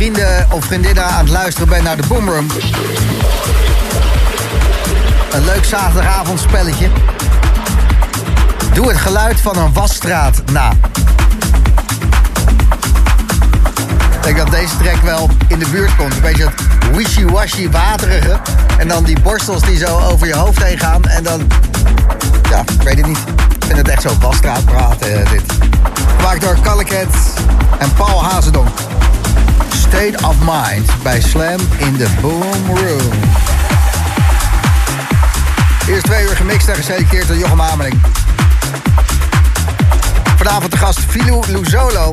Vrienden 0.00 0.46
of 0.52 0.64
vriendinnen 0.64 1.04
aan 1.04 1.18
het 1.18 1.28
luisteren 1.28 1.68
bent 1.68 1.82
naar 1.82 1.96
de 1.96 2.02
Boomroom. 2.08 2.46
Een 5.32 5.44
leuk 5.44 5.64
zaterdagavondspelletje. 5.64 6.88
Doe 8.72 8.88
het 8.88 8.96
geluid 8.96 9.40
van 9.40 9.56
een 9.56 9.72
wasstraat 9.72 10.42
na. 10.52 10.72
Ik 14.12 14.22
denk 14.22 14.36
dat 14.36 14.50
deze 14.50 14.76
track 14.76 15.02
wel 15.02 15.30
in 15.48 15.58
de 15.58 15.68
buurt 15.70 15.96
komt. 15.96 16.14
Een 16.14 16.20
beetje 16.20 16.44
het 16.44 16.96
wishy-washy 16.96 17.70
waterige. 17.70 18.40
En 18.78 18.88
dan 18.88 19.04
die 19.04 19.20
borstels 19.20 19.62
die 19.62 19.76
zo 19.76 19.98
over 19.98 20.26
je 20.26 20.34
hoofd 20.34 20.62
heen 20.62 20.78
gaan. 20.78 21.04
En 21.04 21.22
dan, 21.22 21.46
ja, 22.50 22.60
ik 22.60 22.82
weet 22.82 22.96
het 22.96 23.06
niet. 23.06 23.18
Ik 23.58 23.64
vind 23.66 23.78
het 23.78 23.88
echt 23.88 24.02
zo 24.02 24.10
wasstraat 24.20 24.64
praten, 24.64 25.24
eh, 25.24 25.30
dit. 25.30 25.42
Gemaakt 26.16 26.40
door 26.40 26.56
Kalliket 26.60 27.14
en 27.78 27.92
Paul 27.94 28.24
Hazendonk. 28.24 28.89
State 29.74 30.26
of 30.26 30.36
Mind 30.38 31.02
bij 31.02 31.20
Slam 31.20 31.60
in 31.76 31.96
the 31.96 32.08
Boom 32.20 32.76
Room. 32.76 33.10
Eerst 35.88 36.04
twee 36.04 36.22
uur 36.22 36.36
gemixt 36.36 36.68
en 36.68 36.74
geselecteerd 36.74 37.28
door 37.28 37.36
Jochem 37.36 37.60
Ameling. 37.60 38.00
Vanavond 40.36 40.70
de 40.70 40.76
gast 40.78 40.98
Filou 40.98 41.44
Luzolo 41.48 42.10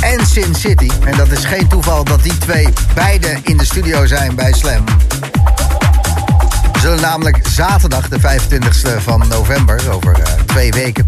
en 0.00 0.26
Sin 0.26 0.54
City. 0.54 0.90
En 1.04 1.16
dat 1.16 1.30
is 1.30 1.44
geen 1.44 1.68
toeval 1.68 2.04
dat 2.04 2.22
die 2.22 2.38
twee 2.38 2.68
beide 2.94 3.38
in 3.42 3.56
de 3.56 3.64
studio 3.64 4.06
zijn 4.06 4.34
bij 4.34 4.52
Slam. 4.52 4.84
We 6.72 6.78
zullen 6.80 7.00
namelijk 7.00 7.38
zaterdag, 7.48 8.08
de 8.08 8.20
25e 8.20 9.02
van 9.02 9.28
november, 9.28 9.80
over 9.90 10.20
eh, 10.20 10.32
twee 10.46 10.70
weken... 10.70 11.04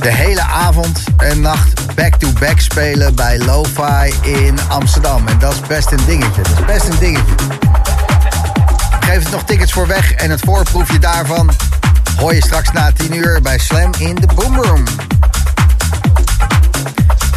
de 0.00 0.12
hele 0.12 0.42
avond 0.42 1.04
en 1.16 1.40
nacht 1.40 1.81
back-to-back 2.02 2.60
spelen 2.60 3.14
bij 3.14 3.38
Lo-Fi 3.38 4.30
in 4.30 4.58
Amsterdam. 4.68 5.28
En 5.28 5.38
dat 5.38 5.52
is 5.52 5.60
best 5.60 5.92
een 5.92 6.04
dingetje. 6.06 6.42
Dat 6.42 6.58
is 6.58 6.64
best 6.64 6.84
een 6.84 6.98
dingetje. 6.98 7.34
Geef 9.00 9.30
nog 9.30 9.44
tickets 9.44 9.72
voor 9.72 9.86
weg 9.86 10.12
en 10.12 10.30
het 10.30 10.40
voorproefje 10.40 10.98
daarvan 10.98 11.50
hoor 12.16 12.34
je 12.34 12.42
straks 12.42 12.70
na 12.72 12.92
10 12.92 13.16
uur 13.16 13.40
bij 13.42 13.58
Slam 13.58 13.90
in 13.98 14.14
de 14.14 14.26
Boomroom. 14.34 14.84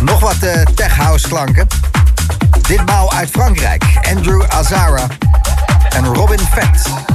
Nog 0.01 0.19
wat 0.19 0.37
eh, 0.39 0.61
tech 0.61 0.95
house 0.95 1.27
klanken. 1.27 1.67
Ditmaal 2.67 3.13
uit 3.13 3.29
Frankrijk. 3.29 3.83
Andrew 4.15 4.43
Azara 4.47 5.07
en 5.89 6.05
Robin 6.05 6.39
Fett. 6.39 7.14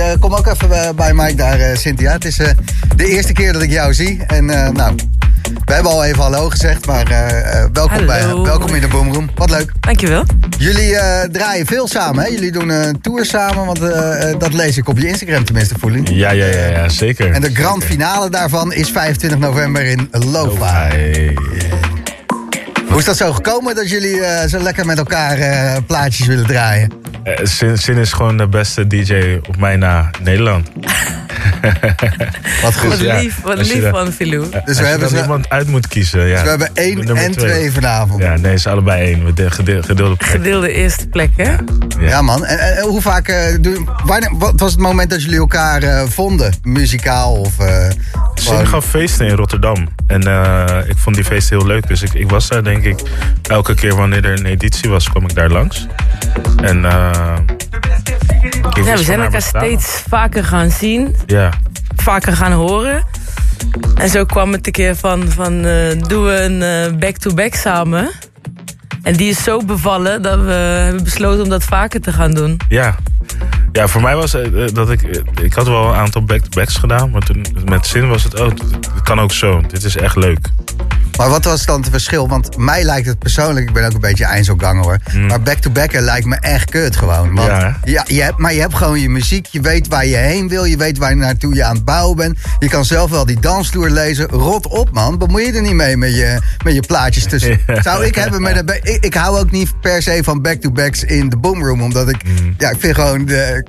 Eh, 0.00 0.12
kom 0.20 0.34
ook 0.34 0.46
even 0.46 0.82
eh, 0.84 0.90
bij 0.94 1.14
Mike 1.14 1.34
daar, 1.34 1.60
eh, 1.60 1.76
Cynthia. 1.76 2.12
Het 2.12 2.24
is 2.24 2.38
eh, 2.38 2.48
de 2.96 3.06
eerste 3.06 3.32
keer 3.32 3.52
dat 3.52 3.62
ik 3.62 3.70
jou 3.70 3.94
zie. 3.94 4.22
En 4.26 4.50
eh, 4.50 4.68
nou, 4.70 4.94
we 5.64 5.72
hebben 5.74 5.92
al 5.92 6.04
even 6.04 6.22
hallo 6.22 6.50
gezegd, 6.50 6.86
maar 6.86 7.04
welkom, 7.72 7.90
Hallo. 7.92 8.06
bij, 8.06 8.26
welkom 8.50 8.74
in 8.74 8.80
de 8.80 8.88
Boomroom. 8.88 9.30
Wat 9.34 9.50
leuk. 9.50 9.72
Dankjewel. 9.80 10.24
Jullie 10.58 10.96
eh, 10.96 11.28
draaien 11.30 11.66
veel 11.66 11.88
samen, 11.88 12.24
hè? 12.24 12.30
Jullie 12.30 12.52
doen 12.52 12.70
eh, 12.70 12.86
een 12.86 13.00
tour 13.00 13.24
samen, 13.24 13.66
want 13.66 13.80
dat 14.40 14.52
lees 14.52 14.76
ik 14.76 14.88
op 14.88 14.98
je 14.98 15.06
Instagram 15.08 15.44
tenminste, 15.44 15.74
voel 15.78 15.92
ik. 15.92 16.08
Ja, 16.08 16.30
ja, 16.30 16.46
ja, 16.46 16.66
ja, 16.66 16.88
zeker. 16.88 17.30
En 17.32 17.40
de 17.40 17.54
grand 17.54 17.84
finale 17.84 18.30
daarvan 18.30 18.72
is 18.72 18.90
25 18.90 19.38
november 19.38 19.84
in 19.84 20.08
Lo-Fi. 20.10 21.34
Hoe 22.88 22.98
is 22.98 23.04
dat 23.04 23.16
zo 23.16 23.32
gekomen 23.32 23.74
dat 23.74 23.90
jullie 23.90 24.20
eh, 24.24 24.48
zo 24.48 24.58
lekker 24.58 24.86
met 24.86 24.98
elkaar 24.98 25.38
eh, 25.38 25.76
plaatjes 25.86 26.26
willen 26.26 26.46
draaien? 26.46 26.90
Eh, 27.24 27.34
Sin, 27.42 27.78
Sin 27.78 27.96
is 27.96 28.12
gewoon 28.12 28.36
de 28.36 28.46
beste 28.48 28.86
DJ 28.86 29.38
op 29.48 29.56
mij 29.56 29.76
na 29.76 30.10
Nederland. 30.22 30.68
Wat 32.62 32.76
goed. 32.76 32.88
Wat 32.90 33.00
ja, 33.00 33.18
lief, 33.18 33.40
wat 33.42 33.56
lief 33.56 33.88
van 33.90 34.12
Filou. 34.12 34.46
Dus 34.64 34.76
we 34.76 34.82
we 34.82 34.88
hebben 34.88 35.16
iemand 35.16 35.48
uit 35.48 35.66
moet 35.68 35.88
kiezen. 35.88 36.20
Ja. 36.26 36.34
Dus 36.34 36.42
we 36.42 36.48
hebben 36.48 36.70
één 36.74 36.96
Nummer 37.04 37.16
en 37.16 37.32
twee 37.32 37.72
vanavond. 37.72 38.22
Ja, 38.22 38.36
nee, 38.36 38.56
ze 38.58 38.70
allebei 38.70 39.04
één. 39.12 39.24
We 39.24 39.32
de- 39.32 39.50
gede- 39.50 39.82
gedeelde 39.82 40.16
plek. 40.16 40.30
Gedeelde 40.30 40.72
eerste 40.72 41.06
plek, 41.08 41.30
hè? 41.36 41.54
Ja, 42.00 42.22
man. 42.22 42.44
En, 42.44 42.58
en 42.58 42.82
hoe 42.82 43.00
vaak... 43.00 43.28
eh, 43.28 43.56
doen, 43.60 43.88
wanneer, 44.04 44.30
wat 44.38 44.60
was 44.60 44.70
het 44.72 44.80
moment 44.80 45.10
dat 45.10 45.22
jullie 45.22 45.38
elkaar 45.38 45.82
eh, 45.82 46.02
vonden? 46.08 46.54
Muzikaal 46.62 47.34
of... 47.34 47.58
Sin 48.34 48.52
gewoon- 48.52 48.66
gaf 48.66 48.84
feesten 48.84 49.26
in 49.26 49.34
Rotterdam. 49.34 49.88
En 50.06 50.22
eh, 50.22 50.88
ik 50.88 50.96
vond 50.96 51.16
die 51.16 51.24
feesten 51.24 51.58
heel 51.58 51.66
leuk. 51.66 51.88
Dus 51.88 52.02
ik, 52.02 52.12
ik 52.14 52.30
was 52.30 52.48
daar 52.48 52.64
denk 52.64 52.84
ik 52.84 53.00
elke 53.42 53.74
keer 53.74 53.96
wanneer 53.96 54.24
er 54.24 54.38
een 54.38 54.46
editie 54.46 54.90
was, 54.90 55.08
kwam 55.10 55.22
ik 55.24 55.34
daar 55.34 55.50
langs. 55.50 55.86
En 56.62 56.84
eh, 56.84 57.36
ik 58.42 58.76
Ja, 58.76 58.82
wist 58.82 58.98
we 58.98 59.04
zijn 59.04 59.20
elkaar 59.20 59.42
steeds 59.42 60.02
vaker 60.08 60.44
gaan 60.44 60.70
zien, 60.70 61.14
Ja, 61.26 61.50
vaker 61.96 62.36
gaan 62.36 62.52
horen. 62.52 63.04
En 63.94 64.08
zo 64.08 64.24
kwam 64.24 64.52
het 64.52 64.66
een 64.66 64.72
keer 64.72 64.96
van, 64.96 65.28
van 65.28 65.64
eh, 65.64 66.00
doen 66.08 66.24
we 66.24 66.40
een 66.42 66.98
back-to-back 66.98 67.54
samen. 67.54 68.10
En 69.02 69.16
die 69.16 69.30
is 69.30 69.42
zo 69.42 69.64
bevallen 69.64 70.22
dat 70.22 70.38
we 70.40 70.52
hebben 70.52 71.04
besloten 71.04 71.42
om 71.42 71.48
dat 71.48 71.64
vaker 71.64 72.00
te 72.00 72.12
gaan 72.12 72.30
doen. 72.34 72.56
ja. 72.68 72.94
Ja, 73.74 73.88
voor 73.88 74.02
mij 74.02 74.16
was 74.16 74.32
het 74.32 74.54
eh, 74.54 74.64
dat 74.72 74.90
ik... 74.90 75.02
eh, 75.02 75.44
Ik 75.44 75.52
had 75.52 75.66
wel 75.66 75.88
een 75.88 75.94
aantal 75.94 76.22
back-to-backs 76.24 76.76
gedaan. 76.76 77.10
Maar 77.10 77.22
toen 77.22 77.46
met 77.64 77.86
zin 77.86 78.08
was 78.08 78.22
het... 78.24 78.40
Oh, 78.40 78.48
het 78.48 79.02
kan 79.02 79.20
ook 79.20 79.32
zo. 79.32 79.60
Dit 79.68 79.84
is 79.84 79.96
echt 79.96 80.16
leuk. 80.16 80.38
Maar 81.16 81.28
wat 81.28 81.44
was 81.44 81.64
dan 81.66 81.80
het 81.80 81.90
verschil? 81.90 82.28
Want 82.28 82.56
mij 82.56 82.84
lijkt 82.84 83.06
het 83.06 83.18
persoonlijk, 83.18 83.68
ik 83.68 83.74
ben 83.74 83.84
ook 83.86 83.92
een 83.94 84.00
beetje 84.00 84.24
Einzelganger 84.24 84.82
hoor. 84.84 84.98
Maar 85.28 85.42
back-to-backen 85.42 86.02
lijkt 86.02 86.26
me 86.26 86.36
echt 86.36 86.70
kut 86.70 86.96
gewoon. 86.96 87.34
Want. 87.34 87.48
Ja, 87.48 87.78
ja, 87.84 88.04
je 88.06 88.22
hebt, 88.22 88.38
maar 88.38 88.54
je 88.54 88.60
hebt 88.60 88.74
gewoon 88.74 89.00
je 89.00 89.08
muziek, 89.08 89.46
je 89.46 89.60
weet 89.60 89.88
waar 89.88 90.06
je 90.06 90.16
heen 90.16 90.48
wil, 90.48 90.64
je 90.64 90.76
weet 90.76 90.98
waar 90.98 91.16
naartoe 91.16 91.54
je 91.54 91.64
aan 91.64 91.74
het 91.74 91.84
bouwen 91.84 92.16
bent. 92.16 92.38
Je 92.58 92.68
kan 92.68 92.84
zelf 92.84 93.10
wel 93.10 93.26
die 93.26 93.40
dansvloer 93.40 93.88
lezen. 93.90 94.26
Rot 94.28 94.66
op 94.66 94.90
man, 94.92 95.18
bemoei 95.18 95.46
je 95.46 95.52
er 95.52 95.62
niet 95.62 95.72
mee 95.74 95.96
met 95.96 96.14
je, 96.14 96.38
met 96.64 96.74
je 96.74 96.80
plaatjes 96.86 97.24
tussen. 97.24 97.60
Ja. 97.66 97.82
Zou 97.82 98.04
ik 98.04 98.14
hebben 98.14 98.42
met 98.42 98.56
een... 98.56 98.78
Ik, 98.82 99.04
ik 99.04 99.14
hou 99.14 99.38
ook 99.38 99.50
niet 99.50 99.80
per 99.80 100.02
se 100.02 100.20
van 100.24 100.42
back-to-backs 100.42 101.04
in 101.04 101.28
de 101.28 101.36
boomroom, 101.36 101.82
omdat 101.82 102.08
ik... 102.08 102.24
Mm. 102.24 102.54
Ja, 102.58 102.70
ik 102.70 102.76
vind 102.80 102.94
gewoon... 102.94 103.24
De, 103.24 103.63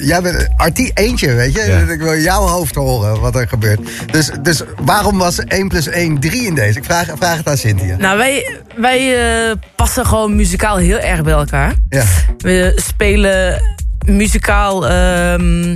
jij 0.00 0.22
bent 0.22 0.48
artie 0.56 0.90
eentje, 0.94 1.34
weet 1.34 1.54
je. 1.54 1.62
Ja. 1.62 1.92
Ik 1.92 2.00
wil 2.00 2.16
jouw 2.16 2.42
hoofd 2.42 2.74
horen 2.74 3.20
wat 3.20 3.36
er 3.36 3.48
gebeurt. 3.48 3.80
Dus, 4.12 4.30
dus 4.42 4.62
waarom 4.84 5.18
was 5.18 5.38
1 5.38 5.68
plus 5.68 5.86
1 5.86 6.20
3 6.20 6.46
in 6.46 6.54
deze? 6.54 6.78
Ik 6.78 6.84
vraag, 6.84 7.06
vraag 7.16 7.36
het 7.36 7.48
aan 7.48 7.56
Cynthia. 7.56 7.96
Nou, 7.96 8.18
wij, 8.18 8.60
wij 8.76 9.16
eh, 9.48 9.56
passen 9.76 10.06
gewoon 10.06 10.36
muzikaal 10.36 10.76
heel 10.76 10.98
erg 10.98 11.22
bij 11.22 11.32
elkaar. 11.32 11.74
Ja. 11.88 12.04
We 12.38 12.72
spelen 12.76 13.62
muzikaal 14.06 14.88
ehm, 14.88 15.70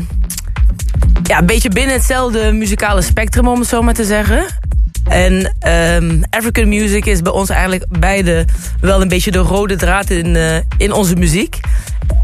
ja, 1.23 1.39
een 1.39 1.47
beetje 1.47 1.69
binnen 1.69 1.95
hetzelfde 1.95 2.53
muzikale 2.53 3.03
spectrum, 3.03 3.49
om 3.49 3.59
het 3.59 3.69
zo 3.69 3.83
maar 3.83 3.95
te 3.95 4.05
zeggen. 4.05 4.47
En 5.05 5.55
ehm, 5.59 6.23
African 6.31 6.69
music 6.69 7.07
is 7.07 7.23
bij 7.23 7.33
ons 7.33 7.49
eigenlijk 7.49 7.85
beide 7.89 8.45
wel 8.81 9.01
een 9.01 9.09
beetje 9.09 9.31
de 9.31 9.39
rode 9.39 9.77
draad 9.77 10.11
in, 10.11 10.37
eh, 10.37 10.57
in 10.77 10.93
onze 10.93 11.17
muziek. 11.17 11.61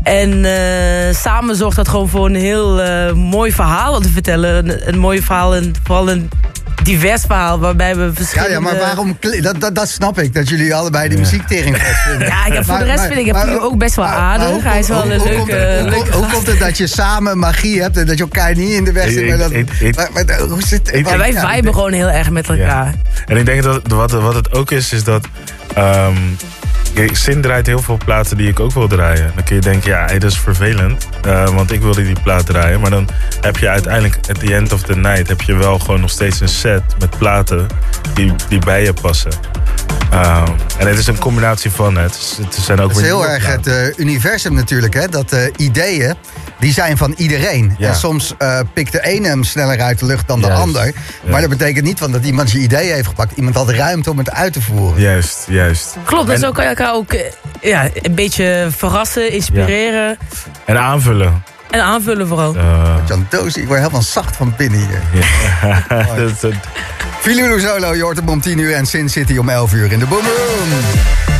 En 0.03 0.45
eh, 0.45 1.15
samen 1.15 1.57
zorgt 1.57 1.77
dat 1.77 1.89
gewoon 1.89 2.09
voor 2.09 2.27
een 2.27 2.35
heel 2.35 2.81
eh, 2.83 3.13
mooi 3.13 3.53
verhaal 3.53 4.01
te 4.01 4.09
vertellen. 4.09 4.69
Een, 4.69 4.89
een 4.89 4.99
mooi 4.99 5.23
verhaal 5.23 5.55
en 5.55 5.73
vooral 5.85 6.11
een 6.11 6.29
divers 6.83 7.23
verhaal 7.23 7.59
waarbij 7.59 7.97
we 7.97 8.03
Ja, 8.05 8.11
verschillende... 8.15 8.51
ja, 8.53 8.61
maar 8.61 8.77
waarom... 8.79 9.17
Dat, 9.43 9.61
dat, 9.61 9.75
dat 9.75 9.89
snap 9.89 10.19
ik, 10.19 10.35
dat 10.35 10.49
jullie 10.49 10.75
allebei 10.75 11.09
die 11.09 11.19
muziektering 11.19 11.77
vet 11.77 11.97
vinden. 11.97 12.29
Ja, 12.29 12.47
ik 12.47 12.53
heb- 12.53 12.65
voor 12.65 12.79
de 12.79 12.85
rest 12.85 13.05
vind 13.05 13.19
ik 13.27 13.33
maar- 13.33 13.43
Filou 13.45 13.61
ook 13.61 13.79
best 13.79 13.95
wel 13.97 14.05
maar- 14.05 14.15
aardig. 14.15 14.63
Hij 14.63 14.79
is 14.79 14.87
komt- 14.87 15.03
wel 15.03 15.13
een 15.13 15.19
hoe 15.19 15.29
leuke- 15.29 15.39
komt 15.41 15.53
het- 15.53 15.81
hoe- 15.81 15.91
leuke 15.91 16.13
Hoe 16.13 16.23
gast. 16.23 16.35
komt 16.35 16.47
het 16.47 16.59
dat 16.59 16.77
je 16.77 16.87
samen 16.87 17.39
magie 17.39 17.83
hebt 17.83 17.97
en 17.97 18.07
dat 18.07 18.17
je 18.17 18.23
elkaar 18.23 18.55
niet 18.57 18.71
in 18.73 18.85
de 18.85 18.93
weg 18.93 19.11
zit? 19.11 19.29
Maar 19.29 19.39
dat- 19.39 19.51
ik- 19.53 19.71
ik- 19.81 19.97
maar- 19.97 20.09
maar 20.27 20.39
hoe 20.39 20.63
zit 20.63 20.95
ik- 20.95 21.09
Ja, 21.09 21.17
wij 21.17 21.33
ja, 21.33 21.55
viben 21.55 21.75
gewoon 21.75 21.93
heel 21.93 22.09
erg 22.11 22.31
met 22.31 22.49
elkaar. 22.49 22.95
En 23.27 23.37
ik 23.37 23.47
denk 23.47 23.63
dat 23.63 23.81
wat, 23.87 24.11
wat 24.13 24.35
het 24.35 24.53
ook 24.53 24.71
is, 24.71 24.93
is 24.93 25.05
dat... 25.05 25.27
ehm 25.75 26.15
kijk, 26.97 27.17
Sin 27.17 27.41
draait 27.41 27.67
heel 27.67 27.83
veel 27.83 27.99
platen 28.05 28.37
die 28.37 28.49
ik 28.49 28.61
ook 28.61 28.73
wil 28.73 28.89
draaien. 28.89 29.33
Dan 29.35 29.45
kun 29.45 29.55
je 29.55 29.61
denken, 29.61 29.91
ja, 29.91 30.05
hey, 30.05 30.19
dat 30.19 30.31
is 30.31 30.39
vervelend. 30.39 31.09
eh, 31.23 31.49
want 31.49 31.73
ik 31.73 31.81
wilde 31.81 32.03
die 32.03 32.21
plaat 32.23 32.47
draaien. 32.47 32.81
Maar 32.81 32.91
dan 32.91 33.09
heb 33.41 33.57
je 33.57 33.69
uiteindelijk, 33.69 34.19
at 34.29 34.41
the 34.41 34.55
end 34.55 34.73
of 34.73 34.83
the 34.83 34.97
night... 34.97 35.29
heb 35.29 35.41
je 35.41 35.55
wel 35.55 35.79
gewoon 35.79 36.01
nog 36.01 36.11
steeds 36.11 36.41
een 36.41 36.49
set 36.49 36.83
met 36.99 37.19
platen 37.19 37.67
die, 38.15 38.35
die 38.49 38.59
bij 38.59 38.83
je 38.83 38.93
passen. 38.93 39.31
Ehm, 40.11 40.53
en 40.79 40.87
het 40.87 40.99
is 40.99 41.07
een 41.07 41.19
combinatie 41.19 41.71
van 41.71 41.97
het. 41.97 42.39
Het 42.43 42.55
zijn 42.55 42.81
ook 42.81 42.89
Het 42.89 42.99
is 42.99 43.05
heel 43.05 43.27
erg 43.27 43.47
het 43.47 43.67
eh, 43.67 43.99
universum 43.99 44.55
natuurlijk, 44.55 44.95
hè? 44.95 45.09
Dat 45.09 45.33
eh, 45.33 45.41
ideeën, 45.57 46.15
die 46.59 46.73
zijn 46.73 46.97
van 46.97 47.15
iedereen. 47.17 47.75
Ja. 47.79 47.89
En 47.89 47.95
soms 47.95 48.35
eh, 48.39 48.59
pikt 48.73 48.93
de 48.93 49.05
ene 49.05 49.29
hem 49.29 49.45
sneller 49.45 49.81
uit 49.81 49.99
de 49.99 50.07
lucht 50.07 50.27
dan 50.29 50.41
de 50.41 50.47
Juist. 50.47 50.63
ander. 50.63 50.93
Maar 51.31 51.41
dat 51.41 51.51
betekent 51.51 51.85
niet 51.85 51.99
van 51.99 52.13
dat 52.13 52.25
iemand 52.25 52.51
je 52.53 52.59
idee 52.59 52.93
heeft 52.93 53.09
gepakt. 53.09 53.37
Iemand 53.37 53.55
had 53.57 53.71
ruimte 53.71 54.11
om 54.11 54.19
het 54.19 54.31
uit 54.31 54.53
te 54.53 54.61
voeren. 54.61 55.01
Juist, 55.03 55.45
juist. 55.49 55.97
Klopt, 56.05 56.31
en 56.31 56.39
zo 56.39 56.53
kan 56.53 56.63
je 56.65 56.71
elkaar 56.71 56.95
ook 56.95 57.13
eh, 57.13 57.21
ja, 57.61 57.89
een 58.03 58.15
beetje 58.15 58.69
verrassen, 58.77 59.31
inspireren 59.33 60.19
En 60.65 60.81
aanvullen. 60.81 61.43
en 61.71 61.81
aanvullen 61.83 62.29
vooral. 62.29 62.55
Eh, 62.57 62.95
Jan 63.09 63.27
Doos, 63.31 63.57
ik 63.57 63.67
word 63.67 63.79
helemaal 63.79 64.03
zacht 64.03 64.37
van 64.37 64.55
binnen 64.57 64.79
hier. 64.79 65.01
ja. 65.13 65.85
Dat- 66.17 66.41
dat- 66.41 66.53
Filulu 67.21 67.61
Solo, 67.61 67.95
je 67.95 68.03
hoort 68.03 68.17
hem 68.17 68.29
om 68.29 68.41
10 68.41 68.59
uur 68.59 68.75
en 68.75 68.87
Sin 68.87 69.09
City 69.09 69.37
om 69.37 69.49
11 69.49 69.73
uur 69.73 69.93
in 69.93 69.99
de 69.99 70.07
Boom 70.07 70.23
Room. 70.25 71.36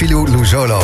Luminary. 0.00 0.14
De 0.14 0.14
Boomroom 0.14 0.83